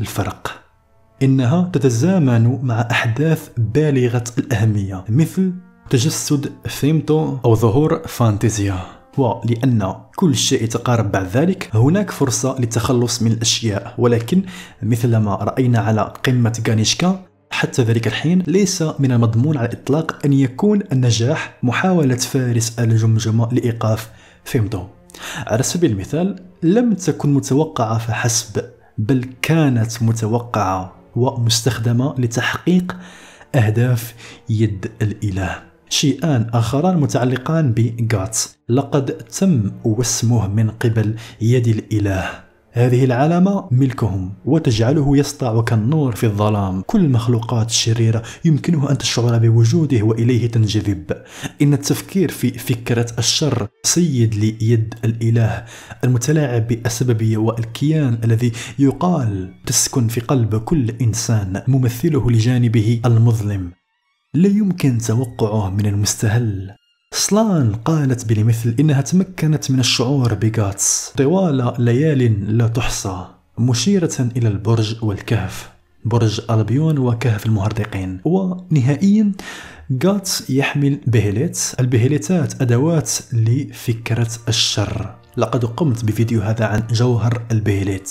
الفرق. 0.00 0.62
إنها 1.22 1.70
تتزامن 1.72 2.58
مع 2.62 2.88
أحداث 2.90 3.48
بالغة 3.56 4.24
الأهمية 4.38 5.04
مثل 5.08 5.52
تجسد 5.90 6.52
فيمتو 6.66 7.36
أو 7.44 7.54
ظهور 7.54 8.02
فانتزيا. 8.06 8.78
ولأن 9.18 9.94
كل 10.16 10.36
شيء 10.36 10.64
يتقارب 10.64 11.12
بعد 11.12 11.26
ذلك 11.26 11.70
هناك 11.74 12.10
فرصة 12.10 12.56
للتخلص 12.58 13.22
من 13.22 13.32
الأشياء. 13.32 13.94
ولكن 13.98 14.42
مثلما 14.82 15.34
رأينا 15.34 15.78
على 15.78 16.14
قمة 16.24 16.62
غانيشكا 16.68 17.20
حتى 17.50 17.82
ذلك 17.82 18.06
الحين 18.06 18.42
ليس 18.46 18.82
من 18.82 19.12
المضمون 19.12 19.56
على 19.56 19.68
الإطلاق 19.68 20.18
أن 20.24 20.32
يكون 20.32 20.82
النجاح 20.92 21.58
محاولة 21.62 22.16
فارس 22.16 22.78
الجمجمة 22.78 23.48
لإيقاف 23.52 24.10
فيمتو 24.44 24.84
على 25.46 25.62
سبيل 25.62 25.90
المثال 25.90 26.36
لم 26.62 26.92
تكن 26.92 27.34
متوقعة 27.34 27.98
فحسب 27.98 28.64
بل 28.98 29.28
كانت 29.42 30.02
متوقعة 30.02 30.92
ومستخدمة 31.16 32.14
لتحقيق 32.18 32.96
أهداف 33.54 34.14
يد 34.48 34.90
الإله. 35.02 35.62
شيئان 35.88 36.50
آخران 36.54 37.00
متعلقان 37.00 37.72
بغاتس. 37.72 38.58
لقد 38.68 39.06
تم 39.06 39.72
وسمه 39.84 40.48
من 40.48 40.70
قبل 40.70 41.14
يد 41.40 41.66
الإله. 41.66 42.45
هذه 42.76 43.04
العلامة 43.04 43.68
ملكهم 43.70 44.32
وتجعله 44.44 45.16
يسطع 45.16 45.62
كالنور 45.62 46.16
في 46.16 46.26
الظلام. 46.26 46.82
كل 46.86 47.04
المخلوقات 47.04 47.70
الشريرة 47.70 48.22
يمكنها 48.44 48.90
أن 48.90 48.98
تشعر 48.98 49.38
بوجوده 49.38 50.02
وإليه 50.02 50.46
تنجذب. 50.46 51.12
إن 51.62 51.72
التفكير 51.72 52.30
في 52.30 52.50
فكرة 52.50 53.06
الشر 53.18 53.68
سيد 53.82 54.34
ليد 54.34 54.94
الإله 55.04 55.64
المتلاعب 56.04 56.68
بالسببية 56.68 57.36
والكيان 57.36 58.18
الذي 58.24 58.52
يقال 58.78 59.54
تسكن 59.66 60.08
في 60.08 60.20
قلب 60.20 60.56
كل 60.56 60.90
إنسان 60.90 61.62
ممثله 61.68 62.30
لجانبه 62.30 63.00
المظلم. 63.06 63.72
لا 64.34 64.48
يمكن 64.48 64.98
توقعه 64.98 65.70
من 65.70 65.86
المستهل. 65.86 66.76
سلان 67.16 67.72
قالت 67.72 68.28
بالمثل 68.28 68.74
إنها 68.80 69.00
تمكنت 69.00 69.70
من 69.70 69.80
الشعور 69.80 70.34
بغاتس. 70.34 71.12
طوال 71.16 71.72
ليال 71.78 72.58
لا 72.58 72.68
تحصى 72.68 73.26
مشيرة 73.58 74.30
إلى 74.36 74.48
البرج 74.48 75.04
والكهف. 75.04 75.70
برج 76.04 76.40
ألبيون 76.50 76.98
وكهف 76.98 77.46
المهرطقين 77.46 78.20
ونهائيا 78.24 79.32
غاتس 80.04 80.50
يحمل 80.50 81.00
بهليت. 81.06 81.58
البهليتات 81.80 82.62
أدوات 82.62 83.10
لفكرة 83.32 84.30
الشر. 84.48 85.14
لقد 85.36 85.64
قمت 85.64 86.04
بفيديو 86.04 86.40
هذا 86.40 86.64
عن 86.64 86.82
جوهر 86.90 87.42
البهليت. 87.50 88.10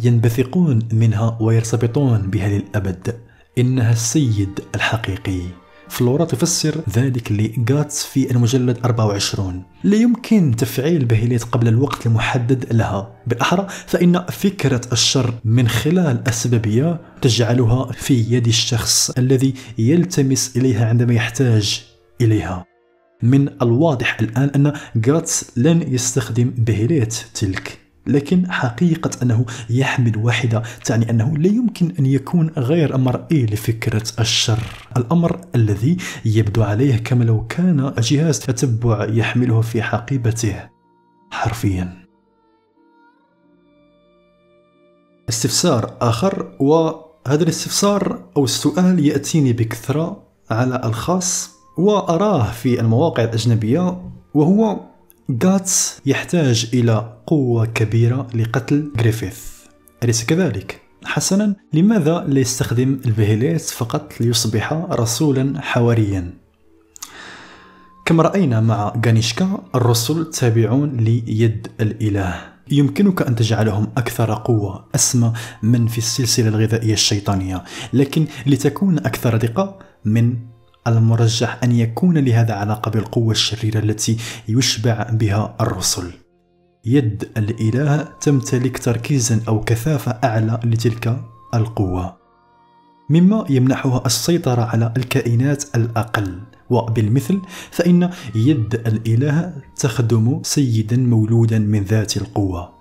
ينبثقون 0.00 0.78
منها 0.92 1.38
ويرتبطون 1.40 2.18
بها 2.18 2.48
للأبد. 2.48 3.18
إنها 3.58 3.92
السيد 3.92 4.60
الحقيقي. 4.74 5.61
فلورا 5.88 6.24
تفسر 6.24 6.80
ذلك 6.90 7.32
لغاتس 7.32 8.06
في 8.06 8.30
المجلد 8.30 8.78
24 8.84 9.62
لا 9.84 9.96
يمكن 9.96 10.56
تفعيل 10.56 11.04
بهيليت 11.04 11.44
قبل 11.44 11.68
الوقت 11.68 12.06
المحدد 12.06 12.72
لها. 12.72 13.14
بالأحرى 13.26 13.66
فإن 13.86 14.26
فكرة 14.26 14.80
الشر 14.92 15.34
من 15.44 15.68
خلال 15.68 16.22
السببية 16.26 17.00
تجعلها 17.20 17.92
في 17.92 18.14
يد 18.14 18.46
الشخص 18.46 19.10
الذي 19.10 19.54
يلتمس 19.78 20.56
إليها 20.56 20.88
عندما 20.88 21.14
يحتاج 21.14 21.86
إليها. 22.20 22.64
من 23.22 23.48
الواضح 23.62 24.20
الآن 24.20 24.50
أن 24.54 24.72
غاتس 25.08 25.50
لن 25.56 25.94
يستخدم 25.94 26.50
بهيليت 26.56 27.24
تلك. 27.34 27.81
لكن 28.06 28.52
حقيقة 28.52 29.10
أنه 29.22 29.44
يحمل 29.70 30.16
واحدة 30.16 30.62
تعني 30.84 31.10
أنه 31.10 31.38
لا 31.38 31.48
يمكن 31.48 31.92
أن 31.98 32.06
يكون 32.06 32.50
غير 32.56 32.96
مرئي 32.96 33.46
لفكرة 33.46 34.02
الشر؟ 34.20 34.62
الأمر 34.96 35.40
الذي 35.54 35.96
يبدو 36.24 36.62
عليه 36.62 36.96
كما 36.96 37.24
لو 37.24 37.46
كان 37.46 37.92
جهاز 37.98 38.40
تتبع 38.40 39.06
يحمله 39.10 39.60
في 39.60 39.82
حقيبته 39.82 40.54
حرفيا. 41.30 42.02
استفسار 45.28 45.96
آخر 46.00 46.56
وهذا 46.60 47.42
الاستفسار 47.42 48.24
أو 48.36 48.44
السؤال 48.44 49.06
يأتيني 49.06 49.52
بكثرة 49.52 50.22
على 50.50 50.80
الخاص 50.84 51.50
وأراه 51.78 52.50
في 52.50 52.80
المواقع 52.80 53.24
الأجنبية 53.24 54.02
وهو 54.34 54.80
غاتس 55.44 56.00
يحتاج 56.06 56.70
إلى 56.74 57.16
قوة 57.26 57.66
كبيرة 57.66 58.26
لقتل 58.34 58.92
غريفيث. 58.98 59.40
أليس 60.04 60.24
كذلك؟ 60.24 60.80
حسنا 61.04 61.56
لماذا 61.72 62.24
لا 62.28 62.40
يستخدم 62.40 63.00
البهيليت 63.04 63.60
فقط 63.60 64.12
ليصبح 64.20 64.72
رسولا 64.72 65.60
حواريا؟ 65.60 66.34
كما 68.04 68.22
رأينا 68.22 68.60
غانيشكا 68.60 69.00
غانيشكا 69.06 69.62
الرسل 69.74 70.30
تابعون 70.30 70.96
ليد 70.96 71.68
الإله. 71.80 72.52
يمكنك 72.70 73.22
أن 73.22 73.36
تجعلهم 73.36 73.88
أكثر 73.96 74.34
قوة 74.34 74.88
أسمى 74.94 75.32
من 75.62 75.86
في 75.86 75.98
السلسلة 75.98 76.48
الغذائية 76.48 76.92
الشيطانية 76.92 77.64
لكن 77.92 78.26
لتكون 78.46 78.98
أكثر 78.98 79.36
دقة 79.36 79.78
من 80.04 80.36
المرجح 80.86 81.60
أن 81.64 81.72
يكون 81.72 82.18
لهذا 82.18 82.54
علاقة 82.54 82.90
بالقوة 82.90 83.30
الشريرة 83.30 83.78
التي 83.78 84.16
يشبع 84.48 85.06
بها 85.10 85.56
الرسل. 85.60 86.12
يد 86.84 87.28
الإله 87.36 88.08
تمتلك 88.20 88.78
تركيزا 88.78 89.40
أو 89.48 89.60
كثافة 89.60 90.10
أعلى 90.24 90.60
لتلك 90.64 91.20
القوة. 91.54 92.16
مما 93.10 93.44
يمنحها 93.50 94.02
السيطرة 94.06 94.62
على 94.62 94.92
الكائنات 94.96 95.64
الأقل. 95.76 96.40
وبالمثل 96.72 97.40
فإن 97.70 98.10
يد 98.34 98.74
الإله 98.74 99.52
تخدم 99.76 100.40
سيدا 100.42 100.96
مولودا 100.96 101.58
من 101.58 101.82
ذات 101.82 102.16
القوة 102.16 102.72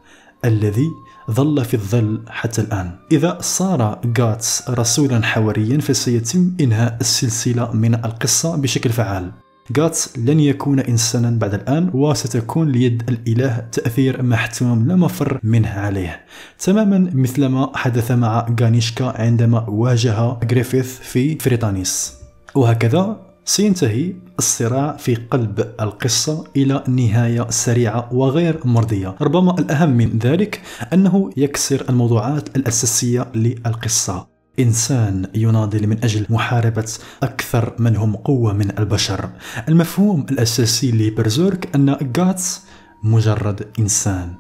الذي 0.45 0.87
ظل 1.32 1.65
في 1.65 1.74
الظل 1.74 2.22
حتى 2.30 2.62
الآن. 2.62 2.91
إذا 3.12 3.38
صار 3.41 4.00
غاتس 4.20 4.70
رسولا 4.70 5.26
حواريا 5.26 5.78
فسيتم 5.78 6.52
إنهاء 6.62 6.98
السلسلة 7.02 7.72
من 7.72 7.96
القصة 7.96 8.56
بشكل 8.56 8.89
فعال. 8.89 9.32
غاتس 9.78 10.17
لن 10.17 10.39
يكون 10.39 10.80
إنسانا 10.80 11.30
بعد 11.30 11.54
الآن 11.54 11.91
وستكون 11.94 12.72
ليد 12.72 13.04
الإله 13.10 13.58
تأثير 13.72 14.24
محتوم 14.24 14.88
لا 14.88 14.96
مفر 14.96 15.39
منه 15.44 15.70
عليه. 15.70 16.26
تماما 16.60 17.12
مثلما 17.13 17.72
حدث 17.76 18.12
مع 18.12 18.48
غانيشكا 18.62 19.22
عندما 19.22 19.70
واجه 19.70 20.38
غريفيث 20.52 21.00
في 21.00 21.39
فريطانيس. 21.39 22.13
وهكذا 22.56 23.31
سينتهي 23.45 24.13
الصراع 24.39 24.97
في 24.97 25.15
قلب 25.15 25.73
القصة 25.82 26.47
إلى 26.56 26.84
نهاية 26.88 27.49
سريعة 27.49 28.13
وغير 28.13 28.60
مرضية. 28.67 29.15
ربما 29.21 29.60
الأهم 29.60 29.89
من 29.89 30.19
ذلك 30.19 30.62
أنه 30.93 31.30
يكسر 31.38 31.86
الموضوعات 31.89 32.56
الأساسية 32.56 33.32
للقصة. 33.36 34.27
إنسان 34.60 35.27
يناضل 35.36 35.88
من 35.88 36.04
أجل 36.04 36.25
محاربة 36.30 36.93
أكثر 37.23 37.75
من 37.80 37.95
هم 37.95 38.15
قوة 38.15 38.54
من 38.54 38.80
البشر. 38.80 39.30
المفهوم 39.69 40.25
الأساسي 40.32 40.91
لبرزورك 40.91 41.75
أن 41.75 41.97
غاتس 42.17 42.62
مجرد 43.04 43.67
إنسان. 43.80 44.34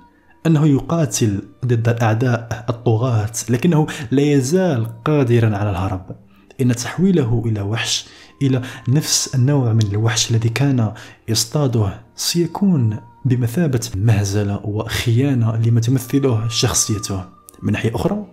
أنه 0.47 0.67
يقاتل 0.67 1.41
ضد 1.65 1.89
الأعداء 1.89 2.65
الطغاة 2.69 3.31
لكنه 3.49 3.87
لا 4.11 4.21
يزال 4.21 5.03
قادرا 5.03 5.57
على 5.57 5.69
الهرب. 5.69 6.05
إن 6.61 6.75
تحويله 6.75 7.43
إلى 7.45 7.61
وحش 7.61 8.05
إلى 8.41 8.61
نفس 8.87 9.35
النوع 9.35 9.73
من 9.73 9.85
الوحش 9.91 10.31
الذي 10.31 10.49
كان 10.49 10.93
يصطاده 11.27 12.01
سيكون 12.15 12.99
بمثابة 13.25 13.89
مهزلة 13.95 14.59
وخيانة 14.63 15.55
لما 15.55 15.79
تمثله 15.79 16.47
شخصيته. 16.47 17.25
من 17.61 17.73
ناحية 17.73 17.95
أخرى 17.95 18.25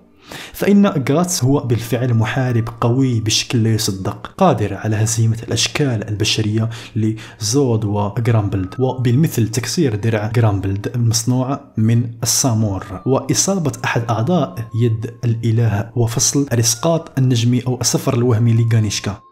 فإن 0.53 0.87
غاتس 1.11 1.45
هو 1.45 1.61
بالفعل 1.61 2.15
محارب 2.15 2.69
قوي 2.81 3.21
بشكل 3.21 3.63
لا 3.63 3.75
يصدق 3.75 4.35
قادر 4.39 4.75
على 4.75 4.97
هزيمة 4.97 5.39
الأشكال 5.43 6.09
البشرية 6.09 6.69
لزود 6.97 7.85
وغرامبلد. 7.85 8.75
وبالمثل 8.79 9.49
تكسير 9.49 9.95
درع 9.95 10.33
غرامبلد 10.37 10.93
المصنوع 10.95 11.61
من 11.77 12.11
السامور. 12.23 13.03
وإصابة 13.07 13.73
أحد 13.85 14.03
أعضاء 14.11 14.69
يد 14.83 15.15
الإله 15.25 15.91
وفصل 15.97 16.47
الإسقاط 16.53 17.19
النجمي 17.19 17.63
أو 17.67 17.81
السفر 17.81 18.15
الوهمي 18.15 18.53
لغانيشكا. 18.53 19.28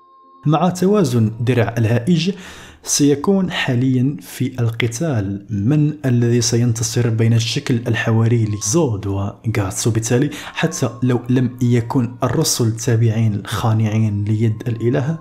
مع 0.46 0.68
توازن 0.68 1.32
درع 1.40 1.74
الهائج 1.78 2.32
سيكون 2.82 3.50
حاليا 3.50 4.16
في 4.20 4.60
القتال. 4.60 5.46
من 5.50 5.94
الذي 6.04 6.40
سينتصر 6.40 7.08
بين 7.10 7.32
الشكل 7.32 7.80
الحواري 7.88 8.44
لزود 8.44 9.06
وغاتس 9.06 9.86
وبالتالي 9.86 10.30
حتى 10.52 10.90
لو 11.02 11.20
لم 11.28 11.56
يكن 11.62 12.14
الرسل 12.22 12.66
التابعين 12.66 13.34
الخانعين 13.34 14.24
ليد 14.24 14.62
الإله 14.68 15.18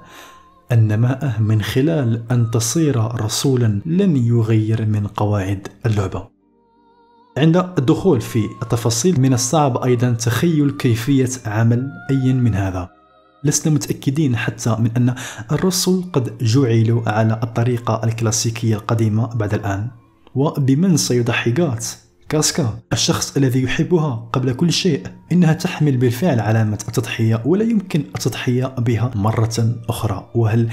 النماء 0.72 1.36
من 1.40 1.62
خلال 1.62 2.24
أن 2.32 2.52
تصير 2.52 3.22
رسولا 3.22 3.82
لن 3.86 4.18
يغير 4.18 4.86
من 4.86 5.08
قواعد 5.08 5.68
اللعبة. 5.86 6.28
عند 7.38 7.58
الدخول 7.58 8.22
في 8.22 8.40
التفاصيل 8.64 9.22
من 9.22 9.34
الصعب 9.34 9.78
أيضا 9.78 10.12
تخيل 10.12 10.72
كيفية 10.72 11.30
عمل 11.46 11.92
أي 12.10 12.34
من 12.34 12.56
هذا. 12.56 12.95
لسنا 13.46 13.74
متأكدين 13.74 14.36
حتى 14.36 14.76
من 14.80 14.92
أن 14.98 15.16
الرسل 15.52 16.04
قد 16.14 16.38
جعلوا 16.38 17.10
على 17.10 17.40
الطريقة 17.44 18.02
الكلاسيكية 18.04 18.76
القديمة 18.76 19.36
بعد 19.36 19.54
الآن. 19.54 19.88
وبمن 20.36 20.98
سيضحي 20.98 21.52
جات 21.52 21.86
كاسكا 22.30 22.80
الشخص 22.94 23.38
الذي 23.38 23.64
يحبها 23.64 24.30
قبل 24.34 24.54
كل 24.54 24.72
شيء. 24.72 25.08
إنها 25.32 25.54
تحمل 25.54 25.98
بالفعل 25.98 26.40
علامة 26.40 26.80
التضحية 26.88 27.42
ولا 27.46 27.64
يمكن 27.64 28.00
التضحية 28.00 28.66
بها 28.66 29.12
مرة 29.16 29.76
أخرى. 29.90 30.30
وهل 30.36 30.70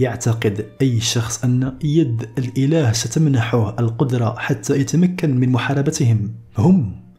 يعتقد 0.00 0.66
أي 0.82 1.00
شخص 1.00 1.44
أن 1.44 1.72
يد 1.84 2.28
الإله 2.38 2.92
ستمنحه 2.92 3.76
القدرة 3.78 4.34
حتى 4.38 4.80
يتمكن 4.80 5.40
من 5.40 5.48
محاربتهم؟ 5.48 6.34
هم. 6.58 7.09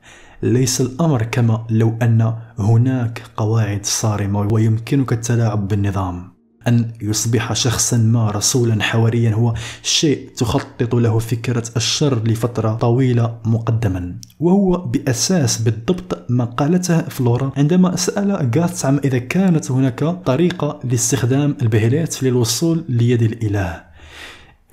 ليس 0.43 0.81
الأمر 0.81 1.23
كما 1.23 1.65
لو 1.69 1.97
أن 2.01 2.35
هناك 2.59 3.23
قواعد 3.37 3.85
صارمة 3.85 4.47
ويمكنك 4.51 5.13
التلاعب 5.13 5.67
بالنظام. 5.67 6.31
أن 6.67 6.93
يصبح 7.01 7.53
شخصا 7.53 7.97
ما 7.97 8.31
رسولا 8.31 8.83
حواريا 8.83 9.33
هو 9.33 9.53
شيء 9.83 10.29
تخطط 10.37 10.95
له 10.95 11.19
فكرة 11.19 11.63
الشر 11.77 12.23
لفترة 12.23 12.73
طويلة 12.73 13.39
مقدما. 13.45 14.15
وهو 14.39 14.77
بأساس 14.77 15.61
بالضبط 15.61 16.25
ما 16.29 16.45
قالته 16.45 17.01
فلورا 17.01 17.51
عندما 17.57 17.95
سأل 17.95 18.51
جاتس 18.51 18.85
عما 18.85 18.99
إذا 19.03 19.17
كانت 19.17 19.71
هناك 19.71 20.03
طريقة 20.03 20.79
لاستخدام 20.83 21.57
البهلات 21.61 22.23
للوصول 22.23 22.85
ليد 22.89 23.21
الإله. 23.21 23.83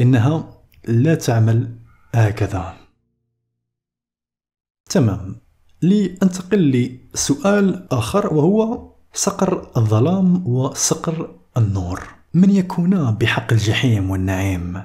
إنها 0.00 0.62
لا 0.88 1.14
تعمل 1.14 1.78
هكذا. 2.14 2.74
تمام. 4.90 5.47
لأنتقل 5.82 6.98
لسؤال 7.14 7.86
آخر 7.92 8.34
وهو 8.34 8.88
صقر 9.12 9.66
الظلام 9.76 10.46
وصقر 10.46 11.30
النور. 11.56 12.02
من 12.34 12.50
يكونا 12.50 13.10
بحق 13.10 13.52
الجحيم 13.52 14.10
والنعيم؟ 14.10 14.82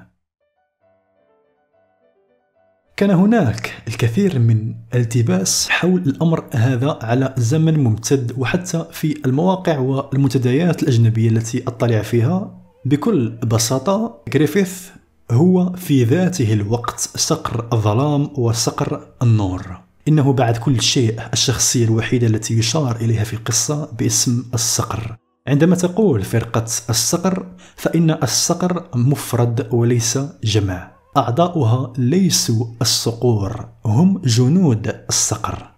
كان 2.97 3.09
هناك 3.11 3.83
الكثير 3.87 4.39
من 4.39 4.75
التباس 4.95 5.69
حول 5.69 6.01
الأمر 6.01 6.45
هذا 6.53 6.99
على 7.01 7.33
زمن 7.37 7.79
ممتد 7.79 8.33
وحتى 8.37 8.85
في 8.91 9.25
المواقع 9.25 9.77
والمنتديات 9.79 10.83
الأجنبية 10.83 11.29
التي 11.29 11.63
أطلع 11.67 12.01
فيها. 12.01 12.61
بكل 12.85 13.29
بساطة 13.29 14.21
غريفيث 14.33 14.89
هو 15.31 15.73
في 15.73 16.03
ذاته 16.03 16.53
الوقت 16.53 16.99
صقر 16.99 17.67
الظلام 17.73 18.29
وصقر 18.39 19.07
النور. 19.21 19.81
إنه 20.07 20.33
بعد 20.33 20.57
كل 20.57 20.81
شيء 20.81 21.19
الشخصية 21.33 21.85
الوحيدة 21.85 22.27
التي 22.27 22.57
يشار 22.57 22.95
إليها 22.95 23.23
في 23.23 23.33
القصة 23.33 23.91
باسم 23.99 24.45
الصقر. 24.53 25.17
عندما 25.47 25.75
تقول 25.75 26.23
فرقة 26.23 26.65
الصقر 26.89 27.45
فإن 27.75 28.11
الصقر 28.11 28.83
مفرد 28.95 29.67
وليس 29.71 30.19
جمع. 30.43 30.91
أعضاؤها 31.17 31.93
ليسوا 31.97 32.65
الصقور 32.81 33.67
هم 33.85 34.21
جنود 34.25 34.95
الصقر. 35.09 35.71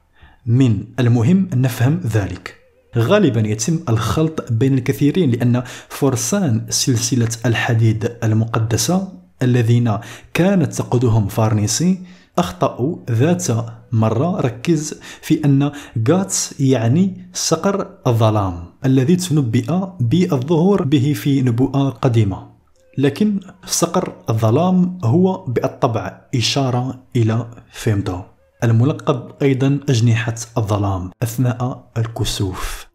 من 0.46 0.84
المهم 1.00 1.50
أن 1.54 1.62
نفهم 1.62 2.00
ذلك. 2.06 2.56
غالبا 2.98 3.42
يتم 3.48 3.80
الخلط 3.90 4.52
بين 4.52 4.74
الكثيرين 4.74 5.32
لأن 5.32 5.64
فرسان 5.90 6.66
سلسلة 6.70 7.30
الحديد 7.46 8.12
المقدسة 8.24 9.08
الذين 9.42 9.98
كانت 10.34 10.74
تقودهم 10.74 11.28
فارنيسي 11.28 12.00
أخطأوا 12.38 12.98
ذات 13.12 13.48
مرة 13.96 14.42
ركز 14.42 15.00
في 15.22 15.46
أن 15.46 15.72
غاتس 16.10 16.60
يعني 16.60 17.30
صقر 17.34 17.88
الظلام 18.08 18.64
الذي 18.86 19.16
تنبئ 19.16 19.72
بالظهور 20.00 20.84
به 20.84 21.14
في 21.14 21.42
نبوءة 21.42 21.90
قديمة. 21.90 22.56
لكن 22.98 23.40
صقر 23.66 24.14
الظلام 24.30 24.98
هو 25.04 25.46
بالطبع 25.46 26.22
إشارة 26.36 27.04
إلى 27.16 27.48
فيمدو 27.72 28.22
الملقب 28.64 29.32
أيضا 29.42 29.80
أجنحة 29.90 30.36
الظلام 30.58 31.12
أثناء 31.24 31.92
الكسوف. 31.98 32.88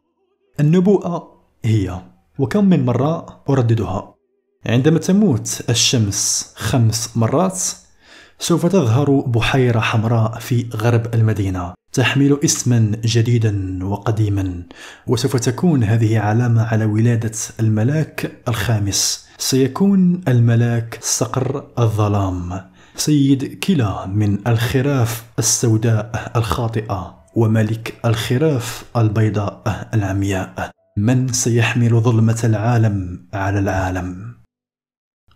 النبوءة 0.60 1.40
هي 1.64 2.00
وكم 2.38 2.64
من 2.64 2.84
مرة 2.84 3.42
أرددها. 3.48 4.14
عندما 4.66 4.98
تموت 4.98 5.62
الشمس 5.70 6.52
خمس 6.56 7.16
مرات 7.16 7.60
سوف 8.42 8.66
تظهر 8.66 9.20
بحيرة 9.20 9.80
حمراء 9.80 10.38
في 10.38 10.68
غرب 10.76 11.14
المدينة. 11.14 11.74
تحمل 11.92 12.38
اسما 12.44 12.92
جديدا 13.04 13.84
وقديما 13.84 14.62
وسوف 15.06 15.36
تكون 15.36 15.84
هذه 15.84 16.18
علامة 16.18 16.62
على 16.62 16.84
ولادة 16.84 17.32
الملاك 17.60 18.32
الخامس. 18.48 19.28
سيكون 19.38 20.20
الملاك 20.28 20.98
صقر 21.02 21.64
الظلام 21.78 22.70
سيد 22.96 23.58
كلا 23.58 24.06
من 24.06 24.48
الخراف 24.48 25.24
السوداء 25.38 26.32
الخاطئة 26.36 27.24
وملك 27.34 27.94
الخراف 28.04 28.84
البيضاء 28.96 29.88
العمياء. 29.94 30.70
من 30.96 31.32
سيحمل 31.32 32.00
ظلمة 32.00 32.40
العالم 32.44 33.26
على 33.34 33.58
العالم؟ 33.58 34.34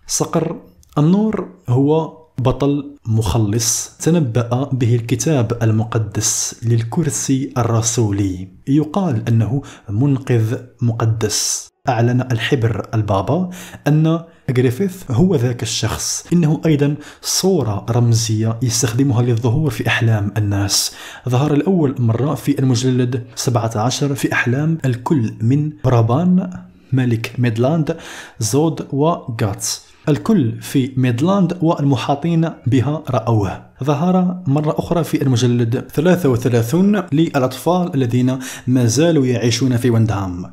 صقر 0.06 0.56
النور 0.98 1.48
هو 1.68 2.23
بطل 2.38 2.96
مخلص 3.06 3.96
تنبأ 4.00 4.68
به 4.72 4.94
الكتاب 4.94 5.58
المقدس 5.62 6.60
للكرسي 6.62 7.52
الرسولي. 7.58 8.48
يقال 8.68 9.28
أنه 9.28 9.62
منقذ 9.90 10.56
مقدس. 10.82 11.68
أعلن 11.88 12.20
الحبر 12.32 12.86
البابا 12.94 13.50
أن 13.86 14.20
غريفيث 14.58 15.10
هو 15.10 15.34
ذاك 15.34 15.62
الشخص. 15.62 16.26
إنه 16.32 16.60
أيضا 16.66 16.94
صورة 17.22 17.86
رمزية 17.90 18.58
يستخدمها 18.62 19.22
للظهور 19.22 19.70
في 19.70 19.86
أحلام 19.86 20.32
الناس. 20.36 20.94
ظهر 21.28 21.54
لأول 21.54 21.94
مرة 21.98 22.34
في 22.34 22.58
المجلد 22.58 23.24
17 23.34 24.14
في 24.14 24.32
أحلام 24.32 24.78
الكل 24.84 25.34
من 25.40 25.72
برابان 25.84 26.50
ملك 26.92 27.34
ميدلاند 27.38 27.96
زود 28.38 28.86
وغاتس 28.92 29.83
الكل 30.08 30.60
في 30.60 30.92
ميدلاند 30.96 31.58
والمحاطين 31.62 32.50
بها 32.66 33.02
رأوه. 33.10 33.62
ظهر 33.84 34.42
مرة 34.46 34.74
أخرى 34.78 35.04
في 35.04 35.22
المجلد 35.22 35.84
33 35.92 37.02
للأطفال 37.12 37.94
الذين 37.94 38.38
ما 38.66 38.86
زالوا 38.86 39.26
يعيشون 39.26 39.76
في 39.76 39.90
وندهام. 39.90 40.52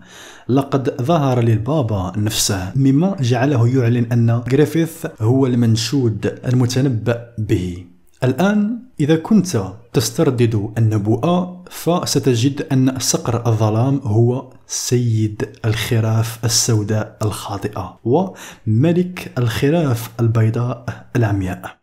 لقد 0.49 1.01
ظهر 1.01 1.39
للبابا 1.39 2.13
نفسه 2.17 2.71
مما 2.75 3.15
جعله 3.19 3.67
يعلن 3.67 4.11
أن 4.11 4.31
غريفيث 4.31 5.05
هو 5.21 5.45
المنشود 5.45 6.39
المتنبأ 6.45 7.27
به. 7.37 7.85
الآن 8.23 8.79
إذا 8.99 9.15
كنت 9.15 9.63
تستردد 9.93 10.69
النبوءة 10.77 11.63
فستجد 11.69 12.61
أن 12.71 12.99
صقر 12.99 13.47
الظلام 13.47 14.01
هو 14.03 14.49
سيد 14.73 15.49
الخراف 15.65 16.45
السوداء 16.45 17.17
الخاطئة 17.21 17.99
وملك 18.03 19.31
الخراف 19.37 20.09
البيضاء 20.19 20.85
العمياء. 21.15 21.77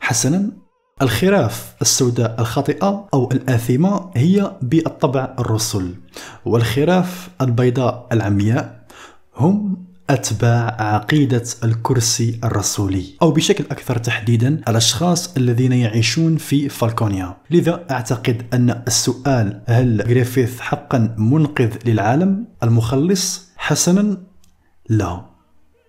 حسنا 0.00 0.52
الخراف 1.02 1.74
السوداء 1.82 2.40
الخاطئة 2.40 3.08
أو 3.14 3.30
الآثمة 3.32 4.10
هي 4.14 4.56
بالطبع 4.62 5.36
الرسل 5.38 5.94
والخراف 6.44 7.28
البيضاء 7.40 8.08
العمياء 8.12 8.86
هم 9.36 9.86
أتباع 10.10 10.76
عقيدة 10.80 11.42
الكرسي 11.64 12.40
الرسولي 12.44 13.04
أو 13.22 13.30
بشكل 13.30 13.64
أكثر 13.70 13.98
تحديدا 13.98 14.60
الأشخاص 14.68 15.36
الذين 15.36 15.72
يعيشون 15.72 16.36
في 16.36 16.68
فالكونيا. 16.68 17.36
لذا 17.50 17.86
أعتقد 17.90 18.42
أن 18.54 18.82
السؤال 18.86 19.62
هل 19.66 20.02
غريفيث 20.02 20.60
حقا 20.60 21.14
منقذ 21.18 21.70
للعالم؟ 21.86 22.46
المخلص 22.62 23.48
حسنا 23.56 24.16
لا. 24.88 25.24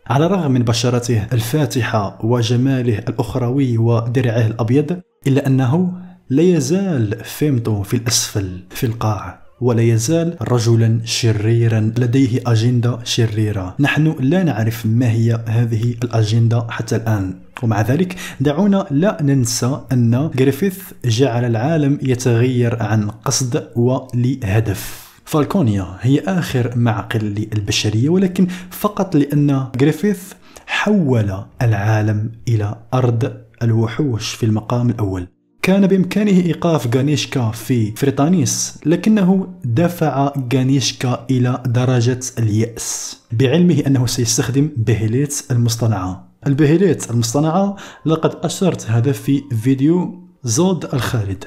على 0.08 0.26
الرغم 0.26 0.52
من 0.52 0.64
بشرته 0.64 1.28
الفاتحة 1.34 2.26
وجماله 2.26 3.00
الأخروي 3.00 3.78
ودرعه 3.78 4.48
الأبيض 4.48 5.02
إلا 5.28 5.48
أنه 5.48 5.94
لا 6.30 6.44
يزال 6.44 7.24
فيمتو 7.24 7.84
في 7.84 7.94
الأسفل 7.94 8.64
في 8.70 8.86
القاع. 8.86 9.43
ولا 9.62 9.82
يزال 9.82 10.38
رجلا 10.42 11.00
شريرا 11.06 11.80
لديه 11.80 12.42
أجندة 12.48 13.00
شريرة. 13.04 13.76
نحن 13.80 14.16
لا 14.20 14.44
نعرف 14.44 14.86
ما 14.86 15.12
هي 15.12 15.40
هذه 15.48 15.96
الأجندة 16.04 16.68
حتى 16.70 16.96
الآن. 16.96 17.34
ومع 17.64 17.82
ذلك 17.82 18.16
دعونا 18.40 18.86
لا 18.92 19.18
ننسى 19.22 19.82
أن 19.92 20.16
غريفيث 20.16 20.80
جعل 21.06 21.46
العالم 21.46 22.00
يتغير 22.02 22.84
عن 22.84 23.10
قصد 23.10 23.68
ولهدف. 23.76 25.04
فالكونيا 25.26 25.98
هي 26.02 26.20
آخر 26.20 26.78
معقل 26.78 27.20
للبشرية 27.20 28.10
ولكن 28.10 28.48
فقط 28.72 29.16
لأن 29.16 29.68
غريفيث 29.82 30.34
حول 30.66 31.44
العالم 31.62 32.32
إلى 32.48 32.76
أرض 32.94 33.34
الوحوش 33.64 34.34
في 34.34 34.46
المقام 34.46 34.90
الأول. 34.90 35.28
كان 35.64 35.88
بإمكانه 35.88 36.32
إيقاف 36.32 36.96
غانيشكا 36.96 37.52
في 37.52 37.92
فريطانيس 37.92 38.80
لكنه 38.86 39.48
دفع 39.66 40.34
غانيشكا 40.54 41.26
إلى 41.32 41.64
درجة 41.66 42.20
اليأس 42.40 43.20
بعلمه 43.32 43.84
أنه 43.88 44.06
سيستخدم 44.06 44.70
بهليت 44.78 45.44
المصطنعة. 45.52 46.28
البهليت 46.48 47.12
المصطنعة 47.12 47.76
لقد 48.06 48.36
أشرت 48.46 48.90
هذا 48.90 49.12
في 49.12 49.44
فيديو 49.64 50.24
زود 50.44 50.86
الخالد. 50.94 51.44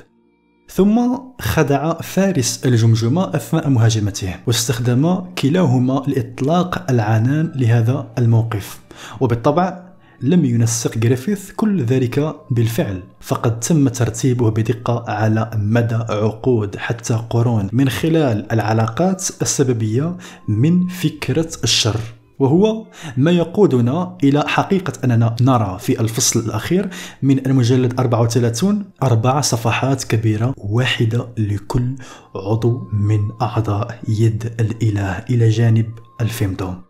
ثم 0.69 1.19
خدع 1.41 1.93
فارس 1.93 2.67
الجمجمة 2.67 3.37
أثناء 3.37 3.69
مهاجمته 3.69 4.35
واستخدم 4.47 5.17
كلاهما 5.39 6.03
لإطلاق 6.07 6.91
العنان 6.91 7.53
لهذا 7.55 8.13
الموقف. 8.19 8.81
وبالطبع 9.21 9.86
لم 10.21 10.45
ينسق 10.45 10.99
جريفيث 10.99 11.51
كل 11.51 11.83
ذلك 11.85 12.37
بالفعل 12.51 13.03
فقد 13.21 13.61
تم 13.61 13.89
ترتيبه 13.89 14.51
بدقة 14.51 15.05
على 15.09 15.51
مدى 15.55 15.95
عقود 15.95 16.77
حتى 16.77 17.15
قرون 17.31 17.69
من 17.73 17.89
خلال 17.89 18.53
العلاقات 18.53 19.25
السببية 19.43 20.17
من 20.49 20.89
فكرة 20.89 21.49
الشر. 21.65 22.01
وهو 22.39 22.87
ما 23.17 23.31
يقودنا 23.31 24.19
إلى 24.25 24.45
حقيقة 24.47 24.93
أننا 25.05 25.37
نرى 25.41 25.79
في 25.81 26.01
الفصل 26.01 26.41
الأخير 26.41 26.89
من 27.23 27.47
المجلد 27.47 28.01
34 28.01 28.85
أربع 29.03 29.41
صفحات 29.41 30.05
كبيرة 30.05 30.55
واحدة 30.57 31.29
لكل 31.39 31.95
عضو 32.35 32.89
من 32.93 33.21
أعضاء 33.43 33.99
يد 34.09 34.53
الإله 34.61 35.19
إلى 35.31 35.49
جانب 35.49 35.87
الفيمدوم. 36.21 36.86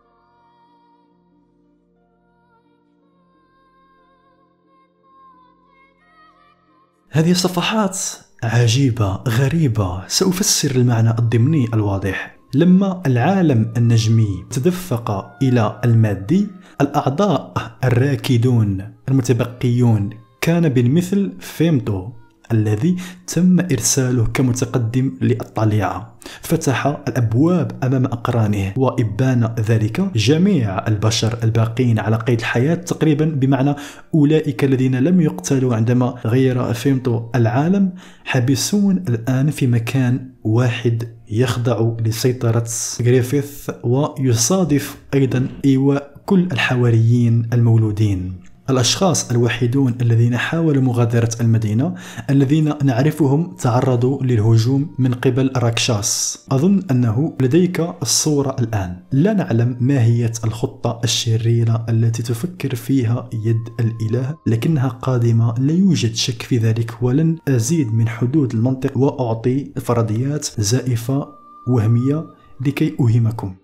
هذه 7.11 7.31
الصفحات 7.31 7.99
عجيبة 8.43 9.13
غريبة. 9.27 10.07
سأفسر 10.07 10.71
المعنى 10.75 11.09
الضمني 11.09 11.67
الواضح. 11.73 12.37
لما 12.53 13.01
العالم 13.05 13.73
النجمي 13.77 14.45
تدفق 14.49 15.37
إلى 15.41 15.81
المادي 15.85 16.47
الأعضاء 16.81 17.53
الراكدون 17.83 18.93
المتبقيون. 19.09 20.09
كان 20.41 20.69
بالمثل 20.69 21.33
فيمتو. 21.39 22.09
الذي 22.51 22.95
تم 23.27 23.59
إرساله 23.59 24.27
كمتقدم 24.33 25.11
للطليعة. 25.21 26.17
فتح 26.41 26.87
الأبواب 27.07 27.71
أمام 27.83 28.05
أقرانه 28.05 28.73
وإبان 28.77 29.55
ذلك 29.59 30.01
جميع 30.15 30.87
البشر 30.87 31.39
الباقين 31.43 31.99
على 31.99 32.15
قيد 32.15 32.39
الحياة 32.39 32.75
تقريبا 32.75 33.25
بمعنى 33.25 33.75
أولئك 34.13 34.63
الذين 34.63 34.95
لم 34.95 35.21
يقتلوا 35.21 35.75
عندما 35.75 36.15
غير 36.25 36.73
فيمتو 36.73 37.29
العالم 37.35 37.93
حبسون 38.25 39.03
الآن 39.09 39.49
في 39.51 39.67
مكان 39.67 40.29
واحد 40.43 41.03
يخضع 41.29 41.95
لسيطرة 42.05 42.67
غريفيث 43.01 43.69
ويصادف 43.83 44.95
أيضا 45.13 45.47
إيواء 45.65 46.17
كل 46.25 46.47
الحواريين 46.51 47.49
المولودين. 47.53 48.46
الأشخاص 48.69 49.31
الوحيدون 49.31 49.95
الذين 50.01 50.37
حاولوا 50.37 50.83
مغادرة 50.83 51.29
المدينة 51.41 51.95
الذين 52.29 52.73
نعرفهم 52.83 53.55
تعرضوا 53.55 54.23
للهجوم 54.23 54.95
من 54.99 55.13
قبل 55.13 55.51
راكشاس. 55.57 56.39
أظن 56.51 56.83
أنه 56.91 57.33
لديك 57.41 57.79
الصورة 58.01 58.55
الآن. 58.59 58.97
لا 59.11 59.33
نعلم 59.33 59.77
ماهية 59.79 60.31
الخطة 60.43 61.01
الشريرة 61.03 61.85
التي 61.89 62.23
تفكر 62.23 62.75
فيها 62.75 63.29
يد 63.33 63.69
الإله 63.79 64.35
لكنها 64.47 64.87
قادمة. 64.87 65.53
لا 65.57 65.73
يوجد 65.73 66.15
شك 66.15 66.41
في 66.41 66.57
ذلك 66.57 66.93
ولن 67.01 67.37
أزيد 67.47 67.93
من 67.93 68.09
حدود 68.09 68.53
المنطق 68.53 68.97
وأعطي 68.97 69.71
فرضيات 69.81 70.47
زائفة 70.57 71.27
وهمية 71.67 72.25
لكي 72.61 72.95
أوهمكم 72.99 73.55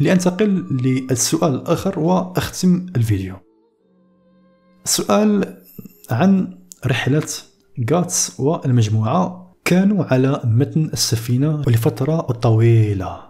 لأنتقل 0.00 0.66
للسؤال 0.70 1.54
الآخر 1.54 1.98
وأختم 1.98 2.86
الفيديو. 2.96 3.34
سؤال 4.84 5.56
عن 6.10 6.58
رحلة 6.86 7.26
غاتس 7.90 8.40
والمجموعة 8.40 9.54
كانوا 9.64 10.04
على 10.04 10.40
متن 10.44 10.84
السفينة 10.92 11.62
لفترة 11.68 12.20
طويلة. 12.20 13.20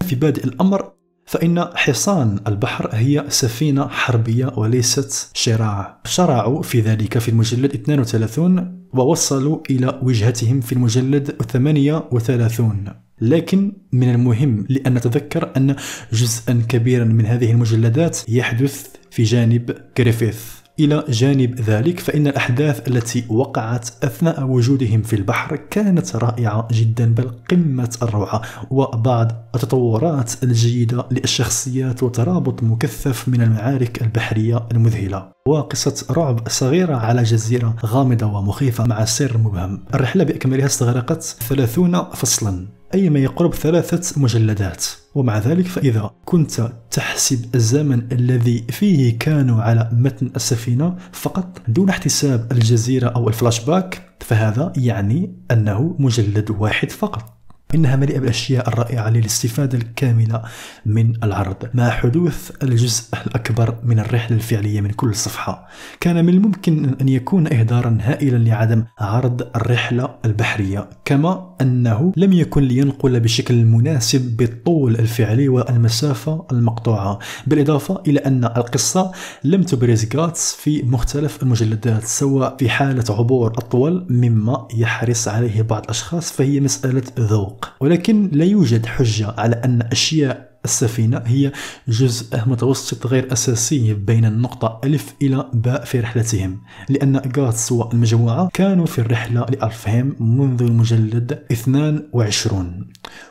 في 0.00 0.16
بادئ 0.16 0.44
الأمر 0.44 0.92
فإن 1.26 1.64
حصان 1.74 2.40
البحر 2.46 2.88
هي 2.92 3.24
سفينة 3.28 3.88
حربية 3.88 4.52
وليست 4.56 5.30
شراع. 5.34 6.00
شرعوا 6.04 6.62
في 6.62 6.80
ذلك 6.80 7.18
في 7.18 7.28
المجلد 7.28 7.74
32 7.74 8.88
ووصلوا 8.94 9.58
إلى 9.70 10.00
وجهتهم 10.02 10.60
في 10.60 10.72
المجلد 10.72 11.30
38 11.30 13.07
لكن 13.20 13.72
من 13.92 14.10
المهم 14.10 14.66
لأن 14.68 14.94
نتذكر 14.94 15.52
أن 15.56 15.76
جزءا 16.12 16.62
كبيرا 16.68 17.04
من 17.04 17.26
هذه 17.26 17.50
المجلدات 17.50 18.18
يحدث 18.28 18.86
في 19.10 19.22
جانب 19.22 19.74
جريفيث 19.98 20.58
إلى 20.80 21.04
جانب 21.08 21.60
ذلك 21.60 22.00
فإن 22.00 22.26
الأحداث 22.26 22.88
التي 22.88 23.24
وقعت 23.28 23.90
أثناء 24.04 24.44
وجودهم 24.44 25.02
في 25.02 25.16
البحر 25.16 25.56
كانت 25.56 26.16
رائعة 26.16 26.68
جدا 26.72 27.14
بل 27.14 27.30
قمة 27.50 27.96
الروعة 28.02 28.42
وبعض 28.70 29.50
التطورات 29.54 30.32
الجيدة 30.42 31.04
للشخصيات 31.10 32.02
وترابط 32.02 32.62
مكثف 32.62 33.28
من 33.28 33.42
المعارك 33.42 34.02
البحرية 34.02 34.66
المذهلة. 34.72 35.28
وقصة 35.48 36.06
رعب 36.10 36.48
صغيرة 36.48 36.96
على 36.96 37.22
جزيرة 37.22 37.76
غامضة 37.86 38.26
ومخيفة 38.26 38.84
مع 38.84 39.04
سر 39.04 39.38
مبهم. 39.38 39.84
الرحلة 39.94 40.24
بأكملها 40.24 40.66
استغرقت 40.66 41.22
30 41.22 42.04
فصلا. 42.04 42.77
أي 42.94 43.10
ما 43.10 43.18
يقرب 43.18 43.54
ثلاثة 43.54 44.20
مجلدات. 44.20 44.86
ومع 45.14 45.38
ذلك 45.38 45.66
فإذا 45.66 46.10
كنت 46.24 46.72
تحسب 46.90 47.54
الزمن 47.54 48.12
الذي 48.12 48.64
فيه 48.70 49.18
كانوا 49.18 49.62
على 49.62 49.88
متن 49.92 50.30
السفينة 50.36 50.96
فقط 51.12 51.62
دون 51.68 51.88
احتساب 51.88 52.52
الجزيرة 52.52 53.08
أو 53.08 53.28
الفلاش 53.28 53.64
باك 53.64 54.16
فهذا 54.20 54.72
يعني 54.76 55.36
أنه 55.50 55.96
مجلد 55.98 56.50
واحد 56.50 56.90
فقط. 56.90 57.34
إنها 57.74 57.96
مليئة 57.96 58.18
بالأشياء 58.18 58.68
الرائعة 58.68 59.10
للاستفادة 59.10 59.78
الكاملة 59.78 60.42
من 60.86 61.24
العرض 61.24 61.56
مع 61.74 61.90
حدوث 61.90 62.50
الجزء 62.62 63.04
الأكبر 63.26 63.78
من 63.82 63.98
الرحلة 63.98 64.36
الفعلية 64.36 64.80
من 64.80 64.90
كل 64.90 65.14
صفحة. 65.14 65.68
كان 66.00 66.24
من 66.24 66.34
الممكن 66.34 66.96
أن 67.00 67.08
يكون 67.08 67.52
إهدارا 67.52 67.98
هائلا 68.00 68.36
لعدم 68.36 68.84
عرض 68.98 69.48
الرحلة 69.56 70.14
البحرية 70.24 70.88
كما 71.04 71.47
أنه 71.60 72.12
لم 72.16 72.32
يكن 72.32 72.62
لينقل 72.62 73.20
بشكل 73.20 73.64
مناسب 73.64 74.36
بالطول 74.36 74.94
الفعلي 74.94 75.48
والمسافة 75.48 76.46
المقطوعة 76.52 77.18
بالإضافة 77.46 78.02
إلى 78.06 78.20
أن 78.20 78.44
القصة 78.44 79.12
لم 79.44 79.62
تبرز 79.62 80.16
غاتس 80.16 80.54
في 80.54 80.82
مختلف 80.82 81.42
المجلدات 81.42 82.04
سواء 82.04 82.56
في 82.56 82.68
حالة 82.68 83.04
عبور 83.10 83.52
أطول 83.58 84.06
مما 84.10 84.68
يحرص 84.74 85.28
عليه 85.28 85.62
بعض 85.62 85.82
الأشخاص 85.82 86.32
فهي 86.32 86.60
مسألة 86.60 87.02
ذوق. 87.18 87.68
ولكن 87.80 88.30
لا 88.32 88.44
يوجد 88.44 88.86
حجة 88.86 89.34
على 89.38 89.56
أن 89.64 89.82
أشياء 89.92 90.47
السفينة 90.64 91.22
هي 91.26 91.52
جزء 91.88 92.40
متوسط 92.46 93.06
غير 93.06 93.32
أساسي 93.32 93.94
بين 93.94 94.24
النقطة 94.24 94.80
ألف 94.84 95.14
إلى 95.22 95.50
باء 95.54 95.84
في 95.84 96.00
رحلتهم 96.00 96.60
لأن 96.88 97.22
غاتس 97.38 97.72
والمجموعة 97.72 98.48
كانوا 98.54 98.86
في 98.86 98.98
الرحلة 98.98 99.46
لألفهم 99.50 100.16
منذ 100.20 100.62
المجلد 100.62 101.44
22 101.52 102.88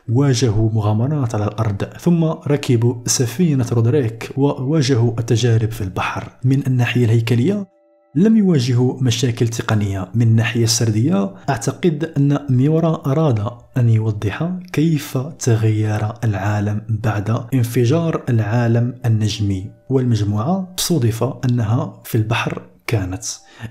واجهوا 0.10 0.72
مغامرات 0.74 1.36
على 1.36 1.46
الأرض 1.46 1.84
ثم 1.84 2.24
ركبوا 2.24 2.96
سفينة 3.06 3.66
رودريك 3.72 4.30
وواجهوا 4.38 5.20
التجارب 5.20 5.72
في 5.72 5.82
البحر. 5.82 6.32
من 6.44 6.68
الناحية 6.68 7.06
الهيكلية 7.06 7.77
لم 8.16 8.38
يواجهوا 8.38 9.02
مشاكل 9.02 9.48
تقنية 9.48 10.12
من 10.16 10.28
الناحية 10.28 10.64
السردية. 10.64 11.34
أعتقد 11.50 12.12
أن 12.18 12.40
ميورا 12.50 13.12
أراد 13.12 13.48
أن 13.78 13.90
يوضح 13.90 14.52
كيف 14.74 15.18
تغير 15.18 16.14
العالم 16.24 16.82
بعد 16.90 17.30
انفجار 17.54 18.24
العالم 18.30 18.96
النجمي. 19.06 19.72
والمجموعة 19.90 20.74
صودف 20.78 21.24
أنها 21.24 22.02
في 22.06 22.16
البحر 22.16 22.77
كانت. 22.88 23.24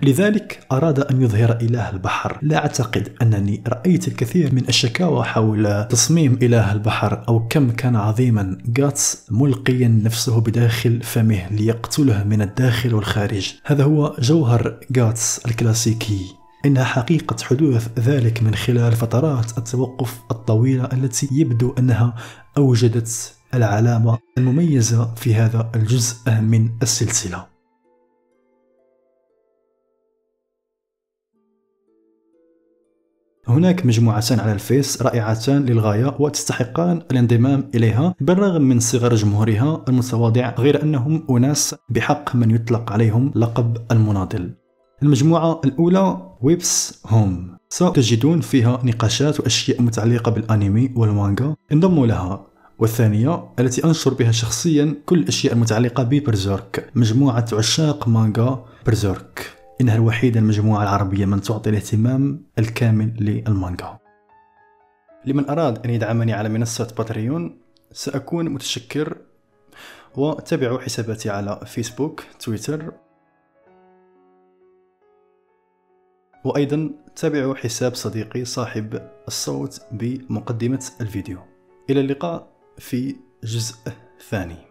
لذلك 0.03 0.67
أراد 0.73 1.01
أن 1.01 1.23
يظهر 1.23 1.59
إله 1.61 1.91
البحر. 1.91 2.39
لا 2.43 2.57
أعتقد 2.57 3.13
أنني 3.23 3.63
رأيت 3.69 4.09
الكثير 4.09 4.55
من 4.55 4.69
الشكاوى 4.69 5.25
حول 5.25 5.89
تصميم 5.89 6.39
إله 6.43 6.73
البحر 6.73 7.25
أو 7.29 7.49
كم 7.49 7.71
كان 7.71 7.97
عظيما. 7.97 8.59
غاتس 8.81 9.27
ملقيا 9.31 9.89
نفسه 9.89 10.41
بداخل 10.41 11.03
فمه 11.03 11.49
ليقتله 11.51 12.25
من 12.25 12.43
الداخل 12.43 12.95
والخارج. 12.95 13.55
هذا 13.65 13.85
هو 13.85 14.17
جوهر 14.19 14.81
غاتس 14.99 15.47
الكلاسيكي. 15.47 16.21
إنها 16.67 16.85
حقيقة 16.85 17.37
حدوث 17.45 17.89
ذلك 17.99 18.43
من 18.43 18.55
خلال 18.55 18.93
فترات 18.93 19.59
التوقف 19.59 20.19
الطويلة 20.31 20.89
التي 20.93 21.29
يبدو 21.33 21.75
أنها 21.79 22.15
أوجدت 22.59 23.35
العلامة 23.55 24.19
المميزة 24.39 25.15
في 25.15 25.35
هذا 25.35 25.71
الجزء 25.75 26.31
من 26.41 26.71
السلسلة. 26.83 27.56
هناك 33.49 33.87
مجموعتان 33.87 34.41
على 34.41 34.53
الفيس 34.53 35.03
رائعتان 35.03 35.67
للغاية 35.67 36.17
وتستحقان 36.19 37.03
الانضمام 37.11 37.71
إليها 37.75 38.15
بالرغم 38.21 38.63
من 38.63 38.81
صغر 38.81 39.15
جمهورها 39.15 39.85
المتواضع 39.89 40.55
غير 40.59 40.83
أنهم 40.83 41.27
أناس 41.31 41.75
بحق 41.89 42.37
من 42.37 42.51
يطلق 42.51 42.93
عليهم 42.93 43.33
لقب 43.35 43.77
المناضل. 43.91 44.51
المجموعة 45.03 45.61
الأولى 45.65 46.33
ويبس 46.43 47.03
هوم. 47.07 47.57
ستجدون 47.69 48.41
فيها 48.41 48.81
نقاشات 48.85 49.41
وأشياء 49.41 49.83
متعلقة 49.83 50.31
بالأنمي 50.31 50.93
والمانجا 50.97 51.55
انضموا 51.73 52.07
لها. 52.07 52.47
والثانية 52.79 53.45
التي 53.59 53.85
أنشر 53.85 54.15
بها 54.15 54.33
شخصيا 54.33 54.95
كل 55.07 55.19
الأشياء 55.19 55.55
المتعلقة 55.55 56.03
ببرزيرك 56.03 56.91
مجموعة 56.95 57.47
عشاق 57.53 58.09
مانجا 58.09 58.65
برزيرك. 58.87 59.56
إنها 59.81 59.97
الوحيدة 59.97 60.41
المجموعة 60.41 60.83
العربية 60.83 61.25
من 61.25 61.41
تعطي 61.41 61.71
الاهتمام 61.71 62.45
الكامل 62.59 63.17
للمانجا. 63.21 63.99
لمن 65.25 65.51
أراد 65.51 65.85
أن 65.85 65.91
يدعمني 65.91 66.33
على 66.33 66.49
منصة 66.49 66.95
باتريون 66.99 67.59
سأكون 67.93 68.49
متشكر 68.49 69.17
وتابعوا 70.17 70.81
حساباتي 70.81 71.31
على 71.31 71.61
فيسبوك 71.67 72.25
تويتر. 72.41 72.93
وأيضا 76.45 76.91
تابعوا 77.17 77.55
حساب 77.55 77.95
صديقي 77.95 78.45
صاحب 78.45 79.11
الصوت 79.29 79.81
بمقدمة 79.93 80.85
الفيديو. 81.01 81.39
إلى 81.91 82.01
اللقاء 82.01 82.49
في 82.79 83.17
جزء 83.45 83.75
ثاني. 84.29 84.66